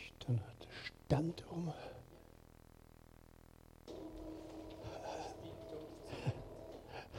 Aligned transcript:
Ist 0.00 0.28
da 0.28 0.32
noch 0.32 0.54
der 0.60 0.68
Stand 1.06 1.44
rum? 1.50 1.72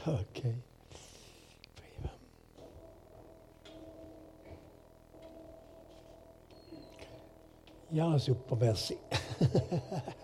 Okay. 0.05 0.55
Ja, 7.91 8.17
super, 8.17 8.55
merci. 8.55 8.98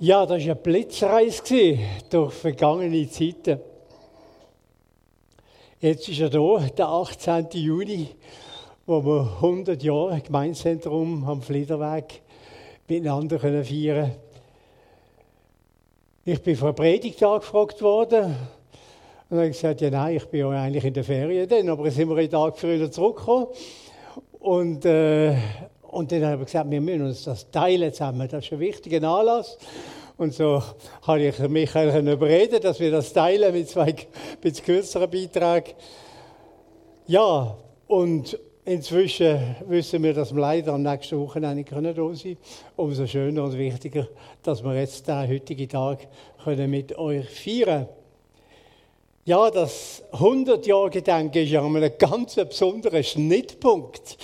Ja, 0.00 0.24
das 0.24 0.38
war 0.42 0.52
eine 0.52 0.54
Blitzreise 0.54 1.76
durch 2.08 2.32
vergangene 2.32 3.10
Zeiten. 3.10 3.58
Jetzt 5.80 6.08
ist 6.08 6.20
er 6.20 6.30
da, 6.30 6.60
der 6.68 6.86
18. 6.86 7.48
Juni, 7.54 8.06
wo 8.86 9.04
wir 9.04 9.32
100 9.42 9.82
Jahre 9.82 10.20
Gemeinzentrum 10.20 11.24
am 11.24 11.42
Fliederweg 11.42 12.22
miteinander 12.86 13.40
feiern 13.40 13.64
können. 13.64 14.12
Ich 16.24 16.42
bin 16.42 16.54
vor 16.54 16.74
Predigt 16.74 17.20
angefragt 17.24 17.82
worden 17.82 18.36
und 19.30 19.36
habe 19.36 19.48
gesagt, 19.48 19.80
ja 19.80 19.90
nein, 19.90 20.14
ich 20.14 20.26
bin 20.26 20.40
ja 20.40 20.50
eigentlich 20.50 20.84
in 20.84 20.94
der 20.94 21.02
Ferien 21.02 21.48
dann, 21.48 21.68
aber 21.70 21.90
sind 21.90 22.08
wir 22.08 22.16
einen 22.18 22.30
Tag 22.30 22.56
früher 22.56 22.88
zurückgekommen. 22.88 23.48
Und, 24.38 24.84
äh, 24.84 25.34
und 25.88 26.12
dann 26.12 26.24
habe 26.24 26.42
ich 26.42 26.46
gesagt, 26.46 26.70
wir 26.70 26.80
müssen 26.80 27.06
uns 27.06 27.24
das 27.24 27.50
teilen 27.50 27.92
zusammen, 27.92 28.28
das 28.28 28.44
ist 28.44 28.52
ein 28.52 28.60
wichtiger 28.60 29.02
Anlass. 29.08 29.58
Und 30.16 30.34
so 30.34 30.62
habe 31.02 31.22
ich 31.22 31.38
Michael 31.38 32.06
überreden, 32.08 32.60
dass 32.60 32.80
wir 32.80 32.90
das 32.90 33.12
teilen 33.12 33.52
mit 33.54 33.68
zwei 33.68 33.94
mit 34.42 34.64
kürzeren 34.64 35.08
Beiträgen. 35.08 35.74
Ja, 37.06 37.56
und 37.86 38.38
inzwischen 38.64 39.56
wissen 39.66 40.02
wir, 40.02 40.12
dass 40.12 40.34
wir 40.34 40.40
leider 40.40 40.74
am 40.74 40.82
nächsten 40.82 41.18
Wochenende 41.18 41.56
nicht 41.56 41.72
da 41.72 41.76
sein 41.76 41.94
können. 41.96 42.38
Umso 42.76 43.06
schöner 43.06 43.44
und 43.44 43.56
wichtiger, 43.56 44.08
dass 44.42 44.62
wir 44.62 44.74
jetzt 44.74 45.06
den 45.06 45.28
heutigen 45.28 45.68
Tag 45.68 46.08
können 46.42 46.70
mit 46.70 46.98
euch 46.98 47.28
feiern 47.30 47.86
können. 47.86 47.88
Ja, 49.24 49.50
das 49.50 50.02
100 50.12 50.66
Jahre 50.66 50.88
Gedenken 50.88 51.38
ist 51.38 51.50
ja 51.50 51.62
ein 51.62 51.92
ganz 51.98 52.34
besonderer 52.34 53.02
Schnittpunkt, 53.02 54.16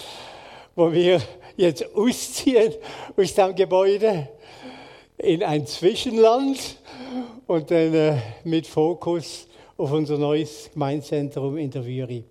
wo 0.74 0.90
wir 0.90 1.20
jetzt 1.56 1.94
ausziehen 1.94 2.74
aus 3.16 3.34
dem 3.34 3.54
Gebäude 3.54 4.28
in 5.18 5.42
ein 5.42 5.66
Zwischenland 5.66 6.78
und 7.46 7.70
dann 7.70 7.94
äh, 7.94 8.16
mit 8.44 8.66
Fokus 8.66 9.46
auf 9.76 9.92
unser 9.92 10.18
neues 10.18 10.70
Gemeinzentrum 10.72 11.56
in 11.58 11.70
der 11.70 11.84
Vyri. 11.84 12.24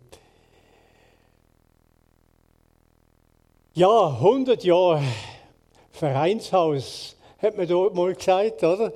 Ja, 3.76 4.08
100 4.08 4.64
Jahre 4.64 5.04
Vereinshaus, 5.92 7.16
hat 7.42 7.58
man 7.58 7.68
dort 7.68 7.96
mal 7.96 8.14
gesagt, 8.14 8.64
oder? 8.64 8.94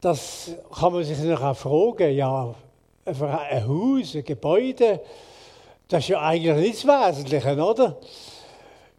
Das 0.00 0.50
kann 0.78 0.92
man 0.92 1.04
sich 1.04 1.18
noch 1.18 1.56
fragen, 1.56 2.14
ja, 2.14 2.54
ein 3.04 3.68
Haus, 3.68 4.14
ein 4.14 4.24
Gebäude, 4.24 5.00
das 5.88 6.04
ist 6.04 6.08
ja 6.08 6.20
eigentlich 6.20 6.56
nicht 6.56 6.84
das 6.84 7.14
Wesentliche, 7.14 7.64
oder? 7.64 7.98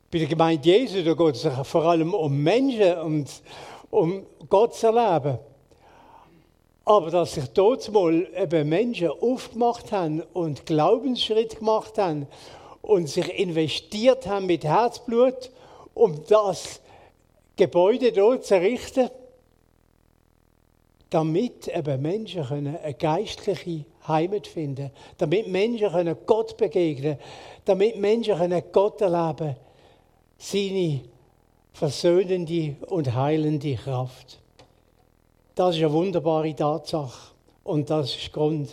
Bei 0.09 0.19
der 0.19 0.27
Gemeinde 0.27 0.69
Jesu, 0.69 1.03
da 1.03 1.13
geht 1.13 1.35
es 1.35 1.47
vor 1.67 1.83
allem 1.83 2.13
um 2.13 2.41
Menschen 2.41 2.97
und 2.99 3.29
um 3.89 4.25
Gott 4.49 4.73
zu 4.75 4.87
erleben. 4.87 5.37
Aber 6.85 7.11
dass 7.11 7.33
sich 7.33 7.47
dort 7.47 7.91
mal 7.91 8.25
eben 8.33 8.69
Menschen 8.69 9.09
aufgemacht 9.09 9.91
haben 9.91 10.21
und 10.33 10.65
Glaubensschritt 10.65 11.59
gemacht 11.59 11.97
haben 11.97 12.27
und 12.81 13.09
sich 13.09 13.37
investiert 13.37 14.25
haben 14.25 14.45
mit 14.45 14.63
Herzblut, 14.63 15.51
um 15.93 16.23
das 16.29 16.79
Gebäude 17.57 18.13
dort 18.13 18.45
zu 18.45 18.55
errichten, 18.55 19.09
damit 21.09 21.67
eben 21.67 22.01
Menschen 22.01 22.45
eine 22.49 22.93
geistliche 22.93 23.83
Heimat 24.07 24.47
finden 24.47 24.75
können, 24.75 24.91
damit 25.17 25.47
Menschen 25.47 25.91
können 25.91 26.15
Gott 26.25 26.57
begegnen 26.57 27.17
damit 27.67 27.97
Menschen 27.97 28.37
können 28.37 28.63
Gott 28.71 29.01
erleben 29.01 29.37
können 29.37 29.55
seine 30.37 31.01
versöhnende 31.73 32.75
und 32.87 33.13
heilende 33.13 33.75
Kraft. 33.75 34.39
Das 35.55 35.75
ist 35.75 35.81
eine 35.81 35.91
wunderbare 35.91 36.55
Tatsache 36.55 37.33
und 37.63 37.89
das 37.89 38.15
ist 38.15 38.31
Grund, 38.31 38.69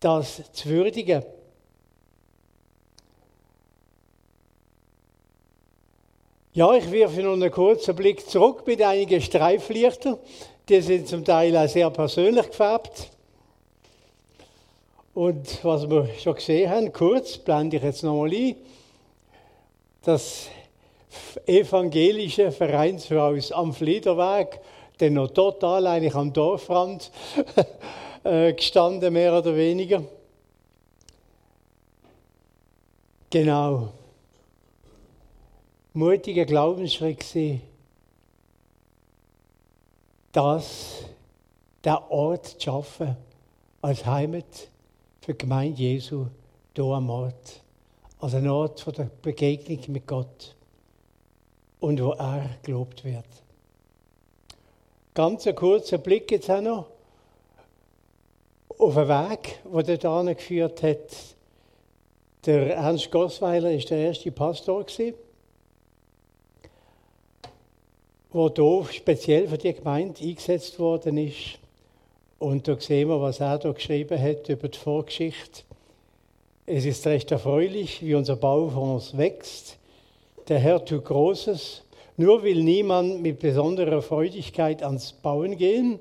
das 0.00 0.42
zu 0.52 0.68
würdigen. 0.68 1.22
Ja, 6.52 6.74
ich 6.74 6.90
wirfe 6.90 7.22
noch 7.22 7.34
einen 7.34 7.50
kurzen 7.50 7.94
Blick 7.94 8.28
zurück 8.28 8.66
mit 8.66 8.82
einigen 8.82 9.20
Streiflichtern. 9.20 10.18
Die 10.68 10.80
sind 10.80 11.06
zum 11.06 11.24
Teil 11.24 11.56
auch 11.56 11.68
sehr 11.68 11.90
persönlich 11.90 12.48
gefärbt. 12.48 13.10
Und 15.20 15.62
was 15.66 15.90
wir 15.90 16.08
schon 16.18 16.34
gesehen 16.34 16.70
haben, 16.70 16.92
kurz 16.94 17.36
blende 17.36 17.76
ich 17.76 17.82
jetzt 17.82 18.02
nochmal 18.02 18.32
ein, 18.32 18.56
das 20.00 20.48
evangelische 21.44 22.50
Vereinshaus 22.50 23.52
am 23.52 23.74
Fliederweg, 23.74 24.60
denn 24.98 25.12
noch 25.12 25.28
total 25.28 25.86
eigentlich 25.88 26.14
am 26.14 26.32
Dorfrand 26.32 27.10
äh, 28.24 28.54
gestanden, 28.54 29.12
mehr 29.12 29.36
oder 29.36 29.54
weniger. 29.54 30.02
Genau. 33.28 33.92
Mutiger 35.92 36.46
Glaubensschritt 36.46 37.34
war, 37.34 37.58
das, 40.32 41.04
der 41.84 42.10
Ort 42.10 42.46
zu 42.46 42.58
schaffen 42.58 43.18
als 43.82 44.06
Heimat 44.06 44.70
für 45.20 45.34
die 45.34 45.38
Gemeinde 45.38 45.80
Jesu 45.80 46.26
hier 46.74 46.84
am 46.84 47.10
Ort. 47.10 47.62
Als 48.20 48.34
ein 48.34 48.48
Ort 48.48 48.84
der 48.98 49.10
Begegnung 49.22 49.80
mit 49.88 50.06
Gott 50.06 50.54
und 51.80 52.02
wo 52.02 52.12
er 52.12 52.50
gelobt 52.62 53.04
wird. 53.04 53.24
Ganz 55.14 55.46
ein 55.46 55.54
kurzer 55.54 55.98
Blick 55.98 56.30
jetzt 56.30 56.50
auch 56.50 56.60
noch 56.60 56.86
auf 58.78 58.96
einen 58.96 59.08
Weg, 59.08 59.60
der 59.86 59.98
dort 59.98 60.38
geführt 60.38 60.82
hat. 60.82 61.36
Der 62.46 62.74
Ernst 62.76 63.10
Gossweiler 63.10 63.70
war 63.70 63.78
der 63.78 63.98
erste 63.98 64.32
Pastor, 64.32 64.84
der 64.84 65.14
hier 68.32 68.86
speziell 68.92 69.48
für 69.48 69.58
die 69.58 69.74
Gemeinde 69.74 70.22
eingesetzt 70.22 70.78
worden 70.78 71.18
ist. 71.18 71.59
Und 72.40 72.66
da 72.66 72.80
sehen 72.80 73.08
wir, 73.08 73.20
was 73.20 73.38
er 73.38 73.58
da 73.58 73.70
geschrieben 73.70 74.20
hat 74.20 74.48
über 74.48 74.66
die 74.66 74.78
Vorgeschichte. 74.78 75.62
Es 76.66 76.84
ist 76.84 77.06
recht 77.06 77.30
erfreulich, 77.30 78.04
wie 78.04 78.16
unser 78.16 78.34
Baufonds 78.34 79.16
wächst 79.16 79.76
der 80.50 80.58
Herr 80.58 80.84
tut 80.84 81.04
Großes, 81.04 81.82
nur 82.16 82.42
will 82.42 82.64
niemand 82.64 83.22
mit 83.22 83.38
besonderer 83.38 84.02
Freudigkeit 84.02 84.82
ans 84.82 85.12
Bauen 85.12 85.56
gehen. 85.56 86.00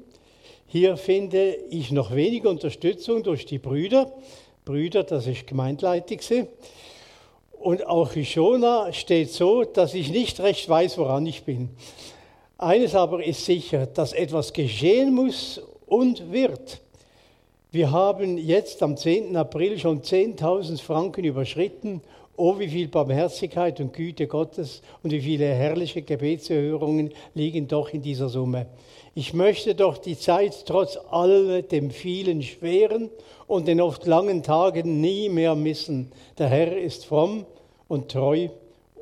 Hier 0.65 0.97
finde 0.97 1.55
ich 1.69 1.91
noch 1.91 2.15
wenig 2.15 2.47
Unterstützung 2.47 3.21
durch 3.21 3.45
die 3.45 3.59
Brüder. 3.59 4.11
Brüder, 4.65 5.03
das 5.03 5.27
ist 5.27 5.45
Gemeindleitung. 5.45 6.47
Und 7.59 7.85
auch 7.85 8.15
Ishona 8.15 8.91
steht 8.91 9.31
so, 9.31 9.65
dass 9.65 9.93
ich 9.93 10.09
nicht 10.09 10.39
recht 10.39 10.67
weiß, 10.67 10.97
woran 10.97 11.27
ich 11.27 11.43
bin. 11.43 11.69
Eines 12.57 12.95
aber 12.95 13.23
ist 13.23 13.45
sicher, 13.45 13.85
dass 13.85 14.13
etwas 14.13 14.51
geschehen 14.51 15.13
muss 15.13 15.61
und 15.89 16.31
wird. 16.31 16.81
Wir 17.71 17.91
haben 17.91 18.37
jetzt 18.37 18.81
am 18.81 18.97
10. 18.97 19.35
April 19.35 19.77
schon 19.77 20.01
10.000 20.01 20.81
Franken 20.81 21.23
überschritten 21.23 22.01
Oh, 22.41 22.57
wie 22.57 22.69
viel 22.69 22.87
Barmherzigkeit 22.87 23.81
und 23.81 23.91
Güte 23.91 24.25
Gottes 24.25 24.81
und 25.03 25.11
wie 25.11 25.19
viele 25.19 25.43
herrliche 25.43 26.01
Gebetserhörungen 26.01 27.13
liegen 27.33 27.67
doch 27.67 27.89
in 27.89 28.01
dieser 28.01 28.29
Summe. 28.29 28.67
Ich 29.13 29.33
möchte 29.33 29.75
doch 29.75 29.97
die 29.97 30.17
Zeit 30.17 30.65
trotz 30.65 30.97
all 31.11 31.63
dem 31.63 31.91
vielen 31.91 32.41
schweren 32.41 33.09
und 33.45 33.67
den 33.67 33.81
oft 33.81 34.05
langen 34.05 34.41
Tagen 34.41 35.01
nie 35.01 35.27
mehr 35.27 35.53
missen. 35.53 36.13
Der 36.37 36.47
Herr 36.47 36.77
ist 36.77 37.05
fromm 37.05 37.45
und 37.89 38.09
treu 38.09 38.47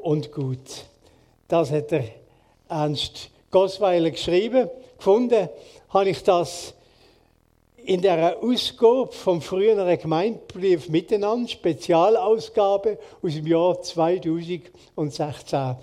und 0.02 0.32
gut. 0.32 0.86
Das 1.48 1.70
hat 1.70 1.92
der 1.92 2.06
Ernst 2.68 3.30
Gosweiler 3.52 4.10
geschrieben. 4.10 4.68
Gefunden 4.98 5.48
habe 5.90 6.10
ich 6.10 6.24
das 6.24 6.74
in 7.88 8.02
der 8.02 8.38
Ausgabe 8.44 9.14
vom 9.14 9.42
früheren 9.42 9.98
Gemeindebrief 9.98 10.90
miteinander, 10.90 11.48
Spezialausgabe 11.48 12.98
aus 13.24 13.34
dem 13.34 13.48
Jahr 13.48 13.82
2016. 13.82 15.76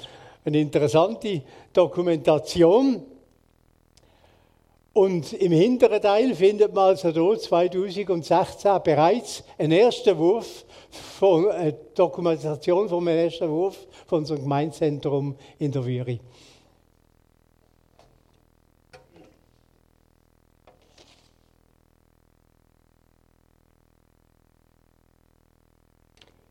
Eine 0.45 0.61
interessante 0.61 1.41
Dokumentation. 1.73 3.06
Und 4.93 5.33
im 5.33 5.53
hinteren 5.53 6.03
Teil 6.03 6.35
findet 6.35 6.75
man 6.75 6.91
also 6.91 7.09
hier 7.09 7.39
2016 7.39 8.83
bereits 8.85 9.43
einen 9.57 9.73
ersten 9.73 10.17
Wurf 10.19 10.67
von 11.19 11.50
eine 11.50 11.71
äh, 11.71 11.75
Dokumentation 11.95 12.87
vom 12.87 13.09
ersten 13.09 13.49
Wurf 13.49 13.79
von 14.07 14.19
unserem 14.19 14.43
Gemeinzentrum 14.43 15.37
in 15.59 15.73
der 15.73 15.85
Würi. 15.85 16.21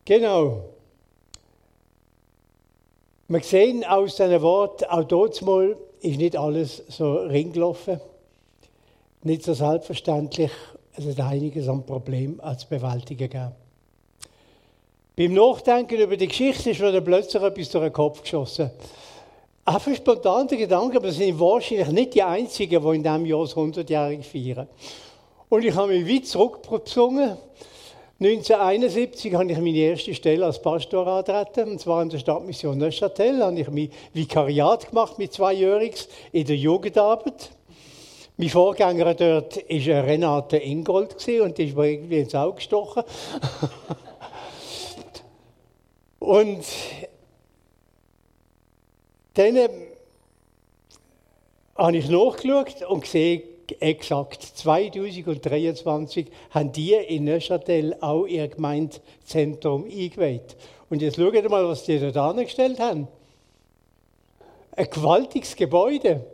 Genau. 0.06 0.66
Wir 3.30 3.40
sehen 3.40 3.86
aus 3.86 4.18
diesen 4.18 4.42
Worten, 4.42 4.86
auch 4.86 5.06
dort 5.06 5.42
mal 5.42 5.78
ist 6.02 6.18
nicht 6.18 6.36
alles 6.36 6.84
so 6.90 7.14
ringgelaufen, 7.14 8.02
nicht 9.24 9.44
so 9.44 9.54
selbstverständlich. 9.54 10.52
Es 10.96 11.06
ist 11.06 11.20
einiges 11.20 11.70
an 11.70 11.86
Problemen 11.86 12.40
zu 12.58 12.68
bewältigen 12.68 13.30
gegeben. 13.30 13.54
Beim 15.16 15.34
Nachdenken 15.34 15.96
über 15.96 16.18
die 16.18 16.28
Geschichte 16.28 16.72
ist 16.72 16.82
mir 16.82 17.00
plötzlich 17.00 17.42
etwas 17.42 17.70
durch 17.70 17.84
den 17.84 17.94
Kopf 17.94 18.22
geschossen. 18.22 18.72
Einfach 19.64 19.96
spontan 19.96 20.48
der 20.50 20.58
Gedanke, 20.58 20.98
aber 20.98 21.12
sind 21.12 21.40
wahrscheinlich 21.40 21.88
nicht 21.90 22.14
die 22.16 22.24
Einzigen, 22.24 22.84
die 22.84 22.96
in 22.96 23.04
diesem 23.04 23.26
Jahr 23.26 23.42
das 23.42 23.56
100-jährige 23.56 24.24
feiern. 24.24 24.68
Und 25.48 25.64
ich 25.64 25.74
habe 25.74 25.94
mich 25.94 26.14
weit 26.14 26.28
zurückgesungen. 26.28 27.38
1971 28.20 29.34
habe 29.34 29.52
ich 29.52 29.58
meine 29.58 29.78
erste 29.78 30.14
Stelle 30.14 30.46
als 30.46 30.62
Pastor 30.62 31.08
antreten, 31.08 31.72
und 31.72 31.80
zwar 31.80 32.02
in 32.04 32.10
der 32.10 32.20
Stadtmission 32.20 32.78
Neuchâtel. 32.78 33.40
Da 33.40 33.48
habe 33.48 33.60
ich 33.60 33.70
mein 33.70 33.92
Vikariat 34.14 34.90
gemacht 34.90 35.18
mit 35.18 35.34
zweijähriges 35.34 36.08
in 36.32 36.46
der 36.46 36.56
Jugendarbeit. 36.56 37.50
Mein 38.38 38.50
Vorgänger 38.50 39.14
dort 39.14 39.58
war 39.58 40.04
Renate 40.06 40.58
Ingold 40.58 41.16
und 41.42 41.58
die 41.58 41.66
ist 41.66 41.76
mir 41.76 41.88
irgendwie 41.88 42.20
ins 42.20 42.34
Auge 42.34 42.56
gestochen. 42.56 43.04
Und 46.20 46.66
dann 49.34 49.58
habe 51.76 51.98
ich 51.98 52.08
nachgeschaut 52.08 52.82
und 52.88 53.02
gesehen, 53.02 53.44
exakt 53.80 54.42
2023 54.42 56.28
haben 56.52 56.72
die 56.72 56.94
in 56.94 57.26
Neuchâtel 57.26 57.96
auch 58.02 58.26
ihr 58.26 58.48
Gemeindezentrum 58.48 59.86
eingeweiht. 59.86 60.56
Und 60.90 61.02
jetzt 61.02 61.18
schaut 61.18 61.50
mal, 61.50 61.68
was 61.68 61.84
die 61.86 62.00
dort 62.00 62.18
angestellt 62.18 62.80
haben. 62.80 63.08
Ein 64.76 64.90
gewaltiges 64.90 65.56
Gebäude. 65.56 66.26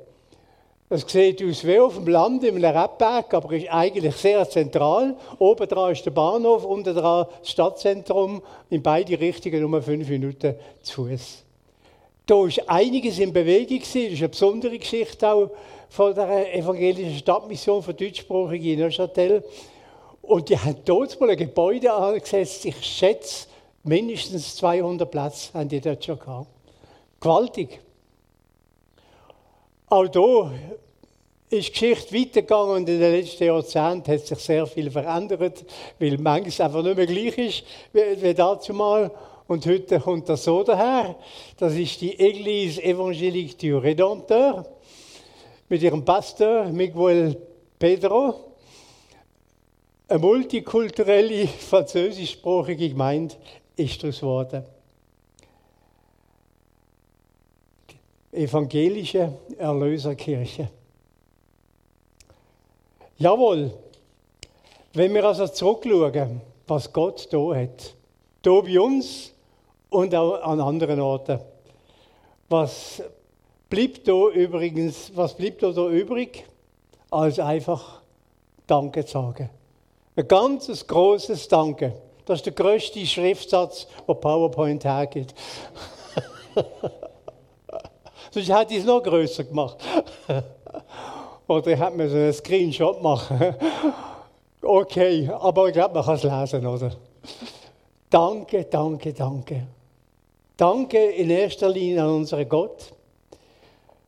Das 0.89 1.01
sieht 1.07 1.43
aus 1.43 1.63
wie 1.65 1.79
auf 1.79 1.95
dem 1.95 2.07
Land 2.07 2.43
in 2.43 2.55
einem 2.55 2.75
Rebberg, 2.75 3.31
aber 3.33 3.51
ist 3.53 3.69
eigentlich 3.69 4.15
sehr 4.15 4.49
zentral. 4.49 5.15
Oben 5.37 5.67
dran 5.67 5.91
ist 5.91 6.03
der 6.03 6.11
Bahnhof, 6.11 6.65
unten 6.65 6.95
dran 6.95 7.27
das 7.39 7.51
Stadtzentrum. 7.51 8.41
In 8.71 8.81
beide 8.81 9.19
Richtungen 9.19 9.61
nur 9.61 9.81
fünf 9.83 10.09
Minuten 10.09 10.55
zu 10.81 11.05
Fuß. 11.05 11.43
Da 12.29 12.35
war 12.35 12.51
einiges 12.67 13.17
in 13.17 13.33
Bewegung. 13.33 13.79
Das 13.79 13.95
ist 13.95 14.19
eine 14.19 14.29
besondere 14.29 14.77
Geschichte 14.77 15.27
auch 15.27 15.49
von 15.89 16.13
der 16.13 16.55
evangelischen 16.55 17.17
Stadtmission 17.17 17.81
für 17.81 17.95
Deutschsprachige 17.95 18.73
in 18.73 18.81
Neuchâtel. 18.81 19.43
Und 20.21 20.47
die 20.47 20.55
haben 20.55 20.75
dort 20.85 21.19
mal 21.19 21.31
ein 21.31 21.37
Gebäude 21.37 21.91
angesetzt. 21.91 22.65
Ich 22.65 22.85
schätze, 22.85 23.47
mindestens 23.81 24.55
200 24.57 25.09
Plätze 25.09 25.51
haben 25.55 25.69
die 25.69 25.81
dort 25.81 26.05
schon 26.05 26.19
gehabt. 26.19 26.49
Gewaltig. 27.19 27.79
Auch 29.87 30.05
hier 30.05 30.51
ist 31.49 31.67
die 31.67 31.71
Geschichte 31.71 32.13
weitergegangen 32.13 32.75
und 32.75 32.89
in 32.89 32.99
den 32.99 33.11
letzten 33.11 33.45
Jahrzehnten 33.45 34.11
hat 34.11 34.27
sich 34.27 34.37
sehr 34.37 34.67
viel 34.67 34.91
verändert, 34.91 35.65
weil 35.97 36.19
manches 36.19 36.61
einfach 36.61 36.83
nicht 36.83 36.95
mehr 36.95 37.07
gleich 37.07 37.37
ist 37.39 37.63
wie, 37.91 38.21
wie 38.21 38.35
dazu 38.35 38.71
mal. 38.71 39.09
Und 39.49 39.65
heute 39.65 39.99
kommt 39.99 40.29
das 40.29 40.43
so 40.43 40.61
daher. 40.61 41.15
Das 41.57 41.73
ist 41.73 41.99
die 42.01 42.15
Église 42.19 42.79
évangélique 42.83 43.57
du 43.57 43.79
Rédempteur 43.79 44.63
mit 45.67 45.81
ihrem 45.81 46.05
Pastor 46.05 46.65
Miguel 46.65 47.35
Pedro. 47.79 48.35
Eine 50.07 50.19
multikulturelle, 50.19 51.47
französischsprachige 51.47 52.89
Gemeinde 52.89 53.33
ist 53.75 54.03
daraus 54.03 54.19
geworden. 54.19 54.63
evangelische 58.31 59.33
Erlöserkirche. 59.57 60.69
Jawohl, 63.17 63.71
wenn 64.93 65.11
wir 65.15 65.25
also 65.25 65.47
zurückschauen, 65.47 66.39
was 66.67 66.93
Gott 66.93 67.27
da 67.31 67.55
hat, 67.55 67.95
da 68.43 68.61
bei 68.61 68.79
uns 68.79 69.33
und 69.89 70.13
auch 70.15 70.41
an 70.41 70.59
anderen 70.59 70.99
Orten, 70.99 71.39
was 72.49 73.01
bleibt 73.69 74.07
da 74.07 74.29
übrigens, 74.29 75.11
was 75.15 75.35
bleibt 75.35 75.63
da, 75.63 75.71
da 75.71 75.87
übrig, 75.89 76.45
als 77.11 77.39
einfach 77.39 78.01
Danke 78.67 79.05
zu 79.05 79.13
sagen. 79.13 79.49
Ein 80.15 80.27
ganzes 80.27 80.85
großes 80.85 81.47
Danke. 81.47 81.93
Das 82.25 82.39
ist 82.39 82.45
der 82.45 82.53
größte 82.53 83.05
Schriftsatz, 83.05 83.87
wo 84.05 84.13
PowerPoint 84.13 84.83
hergibt. 84.83 85.33
Sonst 88.31 88.49
hätte 88.49 88.73
ich 88.73 88.81
es 88.81 88.85
noch 88.85 89.01
größer 89.01 89.45
gemacht. 89.45 89.77
Oder 91.47 91.71
ich 91.71 91.79
hätte 91.79 91.97
mir 91.97 92.09
so 92.09 92.15
einen 92.15 92.33
Screenshot 92.33 93.01
machen. 93.01 93.55
Okay, 94.61 95.31
aber 95.39 95.67
ich 95.67 95.73
glaube, 95.73 95.93
man 95.95 96.03
kann 96.03 96.15
es 96.15 96.23
lesen, 96.23 96.67
oder? 96.67 96.91
Danke, 98.09 98.65
danke, 98.65 99.13
danke. 99.13 99.67
Danke 100.59 100.97
in 100.97 101.29
erster 101.29 101.69
Linie 101.69 102.03
an 102.03 102.15
unseren 102.15 102.49
Gott, 102.49 102.91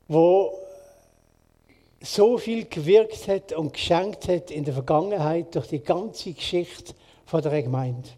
wo 0.10 0.52
so 2.02 2.38
viel 2.38 2.66
gewirkt 2.66 3.30
hat 3.30 3.54
und 3.54 3.72
geschenkt 3.72 4.28
hat 4.28 4.52
in 4.52 4.66
der 4.66 4.74
Vergangenheit 4.74 5.56
durch 5.56 5.70
die 5.70 5.80
ganze 5.80 6.34
Geschichte 6.34 6.94
von 7.26 7.42
der 7.42 7.64
Gemeinde. 7.64 8.10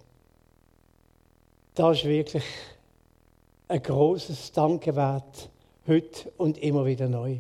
Das 1.76 2.00
ist 2.00 2.06
wirklich 2.06 2.44
ein 3.68 3.84
großes 3.84 4.52
Danke 4.52 4.96
wert 4.96 5.50
heute 5.88 6.32
und 6.38 6.58
immer 6.58 6.88
wieder 6.88 7.08
neu. 7.08 7.38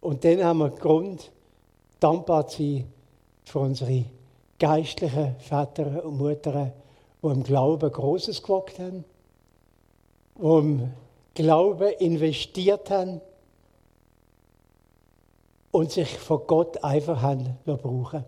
Und 0.00 0.24
dann 0.24 0.42
haben 0.42 0.60
wir 0.60 0.70
Grund, 0.70 1.30
dankbar 2.00 2.46
zu 2.46 2.62
sein 2.62 2.92
für 3.44 3.58
unsere 3.58 4.06
geistlichen 4.58 5.36
Väter 5.38 6.02
und 6.02 6.18
Mütter, 6.18 6.72
die 7.22 7.26
im 7.26 7.42
Glauben 7.42 7.92
Großes 7.92 8.42
gewagt 8.42 8.78
haben, 8.78 9.04
die 10.42 10.46
im 10.46 10.90
Glauben 11.34 11.92
investiert 11.98 12.90
haben 12.90 13.20
und 15.70 15.90
sich 15.90 16.18
von 16.18 16.42
Gott 16.46 16.84
einfach 16.84 17.22
haben 17.22 17.56
brauchen 17.64 18.24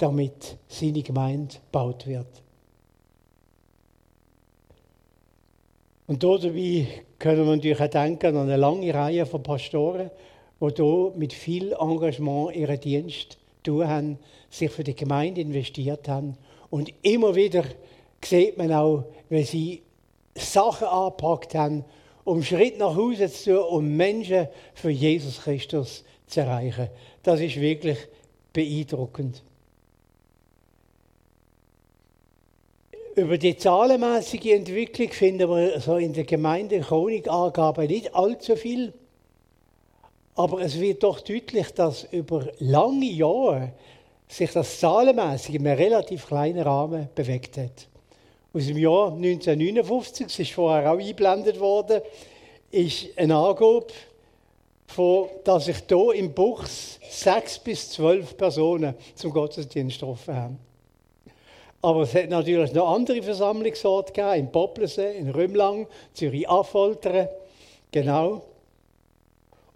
damit 0.00 0.56
seine 0.68 1.02
Gemeinde 1.02 1.56
gebaut 1.56 2.06
wird. 2.06 2.26
Und 6.06 6.22
dabei 6.24 6.86
können 7.18 7.46
wir 7.46 7.54
natürlich 7.54 7.80
auch 7.80 7.86
denken 7.86 8.36
an 8.36 8.48
eine 8.48 8.56
lange 8.56 8.92
Reihe 8.92 9.26
von 9.26 9.42
Pastoren, 9.42 10.10
die 10.60 10.74
hier 10.74 11.12
mit 11.14 11.32
viel 11.32 11.72
Engagement 11.72 12.56
ihren 12.56 12.80
Dienst 12.80 13.38
tun 13.62 13.86
haben, 13.86 14.18
sich 14.48 14.70
für 14.70 14.82
die 14.82 14.96
Gemeinde 14.96 15.42
investiert 15.42 16.08
haben. 16.08 16.36
Und 16.70 16.92
immer 17.02 17.34
wieder 17.34 17.64
sieht 18.24 18.58
man 18.58 18.72
auch, 18.72 19.04
wie 19.28 19.44
sie 19.44 19.82
Sachen 20.34 20.86
angepackt 20.86 21.54
haben, 21.54 21.84
um 22.24 22.42
Schritt 22.42 22.78
nach 22.78 22.94
Hause 22.96 23.30
zu 23.30 23.56
tun, 23.56 23.64
um 23.64 23.96
Menschen 23.96 24.48
für 24.74 24.90
Jesus 24.90 25.42
Christus 25.42 26.04
zu 26.26 26.40
erreichen. 26.40 26.88
Das 27.22 27.40
ist 27.40 27.60
wirklich 27.60 27.98
beeindruckend. 28.52 29.42
Über 33.16 33.36
die 33.36 33.56
zahlenmäßige 33.56 34.46
Entwicklung 34.46 35.10
finden 35.10 35.48
wir 35.48 35.80
so 35.80 35.96
in 35.96 36.12
der 36.12 36.24
Gemeinde 36.24 36.80
Chronikangabe 36.80 37.86
nicht 37.86 38.14
allzu 38.14 38.54
viel. 38.54 38.92
Aber 40.36 40.62
es 40.62 40.80
wird 40.80 41.02
doch 41.02 41.20
deutlich, 41.20 41.70
dass 41.72 42.04
über 42.04 42.46
lange 42.60 43.10
Jahre 43.10 43.72
sich 44.28 44.52
das 44.52 44.78
zahlenmäßig 44.78 45.56
in 45.56 45.66
einem 45.66 45.76
relativ 45.76 46.28
kleinen 46.28 46.62
Rahmen 46.62 47.08
bewegt 47.14 47.58
hat. 47.58 47.89
Aus 48.52 48.66
dem 48.66 48.78
Jahr 48.78 49.12
1959, 49.12 50.26
das 50.26 50.38
ist 50.40 50.52
vorher 50.52 50.90
auch 50.90 50.98
eingeblendet 50.98 51.60
worden, 51.60 52.00
ist 52.72 53.16
eine 53.16 53.36
Angabe, 53.36 53.86
dass 55.44 55.66
sich 55.66 55.76
hier 55.88 56.14
im 56.14 56.34
Buchs 56.34 56.98
sechs 57.08 57.60
bis 57.60 57.90
zwölf 57.90 58.36
Personen 58.36 58.94
zum 59.14 59.32
Gottesdienst 59.32 60.00
getroffen 60.00 60.34
haben. 60.34 60.58
Aber 61.80 62.02
es 62.02 62.12
hat 62.12 62.28
natürlich 62.28 62.72
noch 62.72 62.92
andere 62.92 63.22
Versammlungsorte 63.22 64.12
gegeben, 64.12 64.46
in 64.46 64.50
Poplesen, 64.52 65.12
in 65.14 65.30
Rümlang, 65.30 65.86
Zürich-Affoltern, 66.14 67.28
genau. 67.92 68.42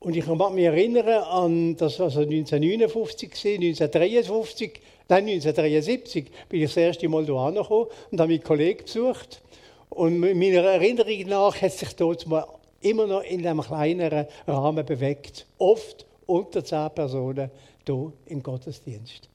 Und 0.00 0.16
ich 0.16 0.24
kann 0.24 0.54
mich 0.54 0.64
erinnern 0.64 1.08
an, 1.08 1.76
das 1.76 2.00
war 2.00 2.06
also 2.06 2.22
1959, 2.22 3.30
1953, 3.32 4.80
nein, 5.08 5.26
1973 5.26 6.30
bin 6.48 6.62
ich 6.62 6.68
das 6.68 6.76
erste 6.76 7.08
Mal 7.08 7.24
hier 7.24 7.34
angekommen 7.34 7.86
und 8.10 8.20
habe 8.20 8.32
meinen 8.32 8.42
Kollegen 8.42 8.84
besucht. 8.84 9.42
Und 9.90 10.18
meiner 10.18 10.62
Erinnerung 10.64 11.28
nach 11.28 11.60
hat 11.60 11.72
sich 11.72 11.94
dort 11.94 12.26
immer 12.80 13.06
noch 13.06 13.22
in 13.22 13.46
einem 13.46 13.60
kleineren 13.60 14.26
Rahmen 14.46 14.84
bewegt. 14.84 15.46
Oft 15.58 16.06
unter 16.26 16.64
zehn 16.64 16.90
Personen 16.90 17.50
hier 17.86 18.12
im 18.26 18.42
Gottesdienst. 18.42 19.28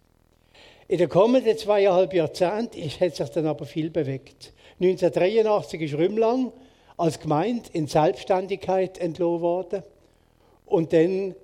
In 0.87 0.97
den 0.97 1.09
kommenden 1.09 1.57
zweieinhalb 1.57 2.13
Jahrzehnten 2.13 2.81
hat 2.99 3.15
sich 3.15 3.29
dann 3.29 3.45
aber 3.45 3.65
viel 3.65 3.89
bewegt. 3.89 4.53
1983 4.81 5.81
ist 5.81 5.93
Rümlang 5.93 6.51
als 6.97 7.19
Gemeinde 7.19 7.69
in 7.73 7.87
Selbstständigkeit 7.87 8.97
entlohnt 8.97 9.41
worden. 9.41 9.83
Und 10.65 10.91
dann 10.93 11.35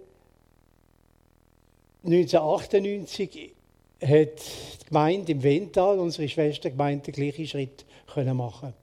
1998 2.04 3.55
hat 4.02 4.40
die 4.82 4.86
Gemeinde 4.88 5.32
im 5.32 5.44
Wental, 5.44 6.00
unsere 6.00 6.28
Schwestergemeinde, 6.28 7.12
den 7.12 7.14
gleichen 7.14 7.48
Schritt 7.48 7.86
können 8.14 8.38
machen 8.38 8.74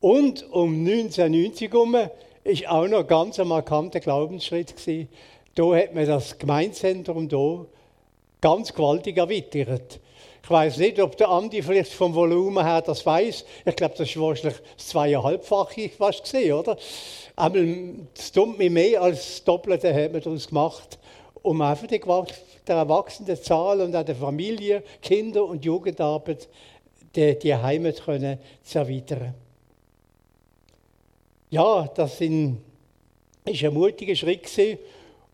Und 0.00 0.50
um 0.50 0.86
1990 0.86 1.70
herum 1.70 1.92
war 1.94 2.10
auch 2.68 2.88
noch 2.88 3.06
ganz 3.06 3.38
ein 3.38 3.48
markanter 3.48 4.00
Glaubensschritt. 4.00 4.76
Gewesen. 4.76 5.08
Da 5.54 5.74
hat 5.74 5.94
man 5.94 6.06
das 6.06 6.38
Gemeindezentrum 6.38 7.28
ganz 8.40 8.72
gewaltig 8.72 9.16
erweitert. 9.16 10.00
Ich 10.42 10.50
weiß 10.50 10.78
nicht, 10.78 10.98
ob 11.00 11.16
der 11.16 11.28
Andi 11.28 11.62
vielleicht 11.62 11.92
vom 11.92 12.14
Volumen 12.14 12.64
her 12.64 12.80
das 12.80 13.04
weiß. 13.04 13.44
Ich 13.66 13.76
glaube, 13.76 13.94
das 13.96 14.08
ist 14.08 14.18
wahrscheinlich 14.18 14.60
das 14.76 14.86
zweieinhalbfache 14.88 15.90
fast 15.90 16.22
gesehen, 16.22 16.54
oder? 16.54 16.76
Einmal, 17.36 17.62
mir 18.56 18.70
mehr 18.70 19.02
als 19.02 19.18
das 19.18 19.44
Doppelte 19.44 19.94
hat 19.94 20.12
man 20.12 20.22
daraus 20.22 20.48
gemacht, 20.48 20.98
um 21.42 21.60
einfach 21.62 21.86
die, 21.86 22.00
der 22.66 22.76
erwachsenen 22.76 23.36
Zahl 23.42 23.80
und 23.80 23.94
auch 23.96 24.04
der 24.04 24.16
Familie, 24.16 24.82
Kinder 25.00 25.44
und 25.44 25.64
Jugendarbeit 25.64 26.48
die, 27.14 27.38
die 27.38 27.54
Heimat 27.54 28.04
können 28.04 28.38
zu 28.62 28.78
erweitern. 28.78 29.34
Ja, 31.50 31.88
das 31.94 32.18
sind, 32.18 32.58
ist 33.44 33.64
ein 33.64 33.74
mutiger 33.74 34.14
Schritt 34.14 34.44
gewesen. 34.44 34.78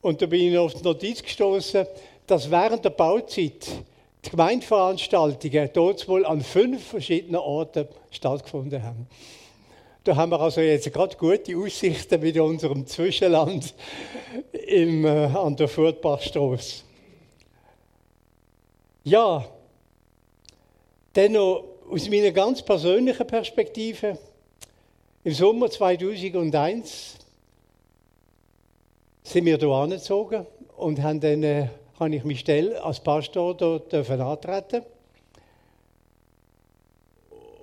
Und 0.00 0.22
da 0.22 0.26
bin 0.26 0.52
ich 0.52 0.58
auf 0.58 0.72
die 0.72 0.82
Notiz 0.82 1.22
gestoßen, 1.22 1.86
dass 2.26 2.50
während 2.50 2.84
der 2.84 2.90
Bauzeit 2.90 3.66
die 4.25 4.30
Gemeindeveranstaltungen 4.30 5.70
dort 5.72 6.08
wohl 6.08 6.25
an 6.25 6.40
fünf 6.40 6.86
verschiedenen 6.86 7.40
Orten 7.40 7.86
stattgefunden 8.10 8.82
haben. 8.82 9.06
Da 10.06 10.14
haben 10.14 10.30
wir 10.30 10.40
also 10.40 10.60
jetzt 10.60 10.92
gerade 10.92 11.16
gute 11.16 11.56
Aussichten 11.56 12.20
mit 12.20 12.38
unserem 12.38 12.86
Zwischenland 12.86 13.75
im, 14.52 15.04
äh, 15.04 15.08
an 15.08 15.56
der 15.56 15.66
Furtbachstraße. 15.66 16.84
Ja, 19.02 19.44
dennoch 21.16 21.64
aus 21.90 22.08
meiner 22.08 22.30
ganz 22.30 22.62
persönlichen 22.62 23.26
Perspektive, 23.26 24.16
im 25.25 25.32
Sommer 25.32 25.72
2001 25.72 27.16
sind 29.25 29.44
wir 29.44 29.58
hier 29.58 29.68
angezogen 29.68 30.46
und 30.76 31.02
haben 31.02 31.18
dann 31.18 31.42
äh, 31.42 31.68
habe 31.98 32.14
ich 32.14 32.22
mich 32.22 32.38
Stelle 32.38 32.80
als 32.80 33.00
Pastor 33.00 33.56
dort 33.56 33.92
antreten 33.92 34.84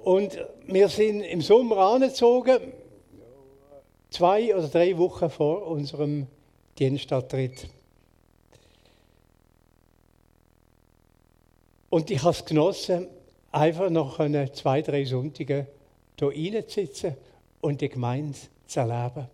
Und 0.04 0.38
wir 0.68 0.90
sind 0.90 1.22
im 1.22 1.42
Sommer 1.42 1.78
angezogen, 1.78 2.74
zwei 4.10 4.54
oder 4.54 4.68
drei 4.68 4.98
Wochen 4.98 5.30
vor 5.30 5.66
unserem 5.66 6.28
Dienstantritt. 6.78 7.70
Und 11.90 12.12
ich 12.12 12.22
habe 12.22 12.32
es 12.32 12.44
genossen, 12.44 13.08
einfach 13.52 13.90
noch 13.90 14.18
zwei, 14.52 14.82
drei 14.82 15.06
Sonntage 15.06 15.68
hier 16.20 16.28
reinzusitzen 16.28 17.16
und 17.62 17.80
die 17.80 17.88
Gemeinde 17.88 18.38
zu 18.68 18.82
erleben. 18.82 19.28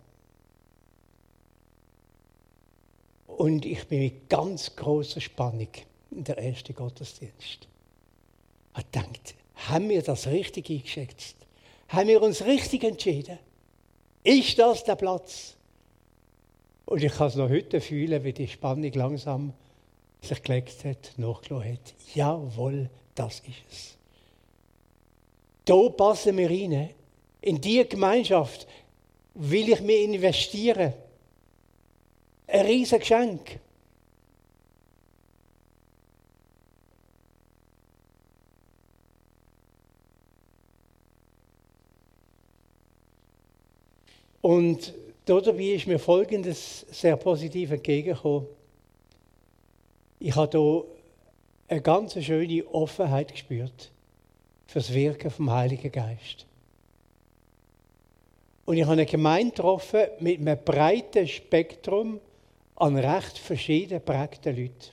Und 3.26 3.64
ich 3.64 3.88
bin 3.88 4.02
mit 4.02 4.28
ganz 4.28 4.76
großer 4.76 5.20
Spannung 5.20 5.70
in 6.12 6.22
der 6.22 6.38
ersten 6.38 6.74
Gottesdienst. 6.74 7.66
Ich 8.76 8.84
gedacht, 8.92 9.34
haben 9.68 9.88
wir 9.88 10.02
das 10.02 10.26
richtig 10.26 10.70
eingeschätzt? 10.70 11.36
Haben 11.88 12.08
wir 12.08 12.22
uns 12.22 12.44
richtig 12.44 12.84
entschieden? 12.84 13.38
Ist 14.22 14.58
das 14.58 14.84
der 14.84 14.96
Platz? 14.96 15.56
Und 16.86 17.02
ich 17.02 17.12
kann 17.12 17.28
es 17.28 17.36
noch 17.36 17.48
heute 17.48 17.80
fühlen, 17.80 18.22
wie 18.24 18.32
die 18.32 18.48
Spannung 18.48 18.92
langsam 18.92 19.52
sich 20.20 20.42
gelegt 20.42 20.84
hat, 20.84 21.12
nachgelassen 21.16 21.72
hat. 21.72 21.94
Jawohl, 22.14 22.90
das 23.14 23.40
ist 23.40 23.64
es. 23.70 23.96
Da 25.64 25.88
passen 25.90 26.36
wir 26.36 26.50
rein. 26.50 26.90
In 27.40 27.60
diese 27.60 27.84
Gemeinschaft 27.84 28.66
will 29.34 29.68
ich 29.72 29.80
mir 29.80 30.02
investieren. 30.02 30.92
Ein 32.46 32.66
riesiges 32.66 33.00
Geschenk. 33.00 33.60
Und 44.40 44.94
dabei 45.24 45.74
ist 45.74 45.86
mir 45.86 45.98
Folgendes 45.98 46.86
sehr 46.90 47.16
positiv 47.16 47.72
entgegengekommen. 47.72 48.46
Ich 50.18 50.34
habe 50.34 50.58
hier 50.58 50.84
eine 51.68 51.82
ganz 51.82 52.22
schöne 52.22 52.66
Offenheit 52.66 53.32
gespürt 53.32 53.90
für 54.66 54.78
das 54.78 54.92
Wirken 54.92 55.30
vom 55.30 55.50
Heiligen 55.50 55.92
Geist. 55.92 56.46
Und 58.64 58.76
ich 58.76 58.82
habe 58.82 58.92
eine 58.92 59.06
Gemeinde 59.06 59.50
getroffen 59.50 60.06
mit 60.20 60.40
einem 60.40 60.58
breiten 60.64 61.26
Spektrum 61.26 62.20
an 62.76 62.96
recht 62.96 63.36
verschieden 63.36 64.00
prägten 64.02 64.56
Leuten. 64.56 64.90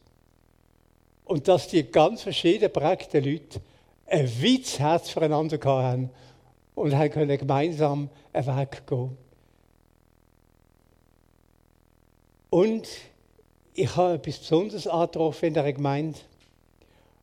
Und 1.25 1.47
dass 1.47 1.67
die 1.67 1.83
ganz 1.83 2.23
verschieden 2.23 2.71
prägten 2.71 3.23
Leute 3.23 3.61
ein 4.07 4.27
weites 4.41 4.79
Herz 4.79 5.09
füreinander 5.09 5.59
haben 5.63 6.09
und 6.75 6.95
haben 6.95 7.37
gemeinsam 7.37 8.09
einen 8.33 8.57
Weg 8.57 8.87
gehen. 8.87 9.26
Und 12.49 12.87
ich 13.73 13.95
habe 13.95 14.15
etwas 14.15 14.39
Besonderes 14.39 14.87
angetroffen 14.87 15.47
in 15.47 15.53
der 15.53 15.73
Gemeinde, 15.73 16.19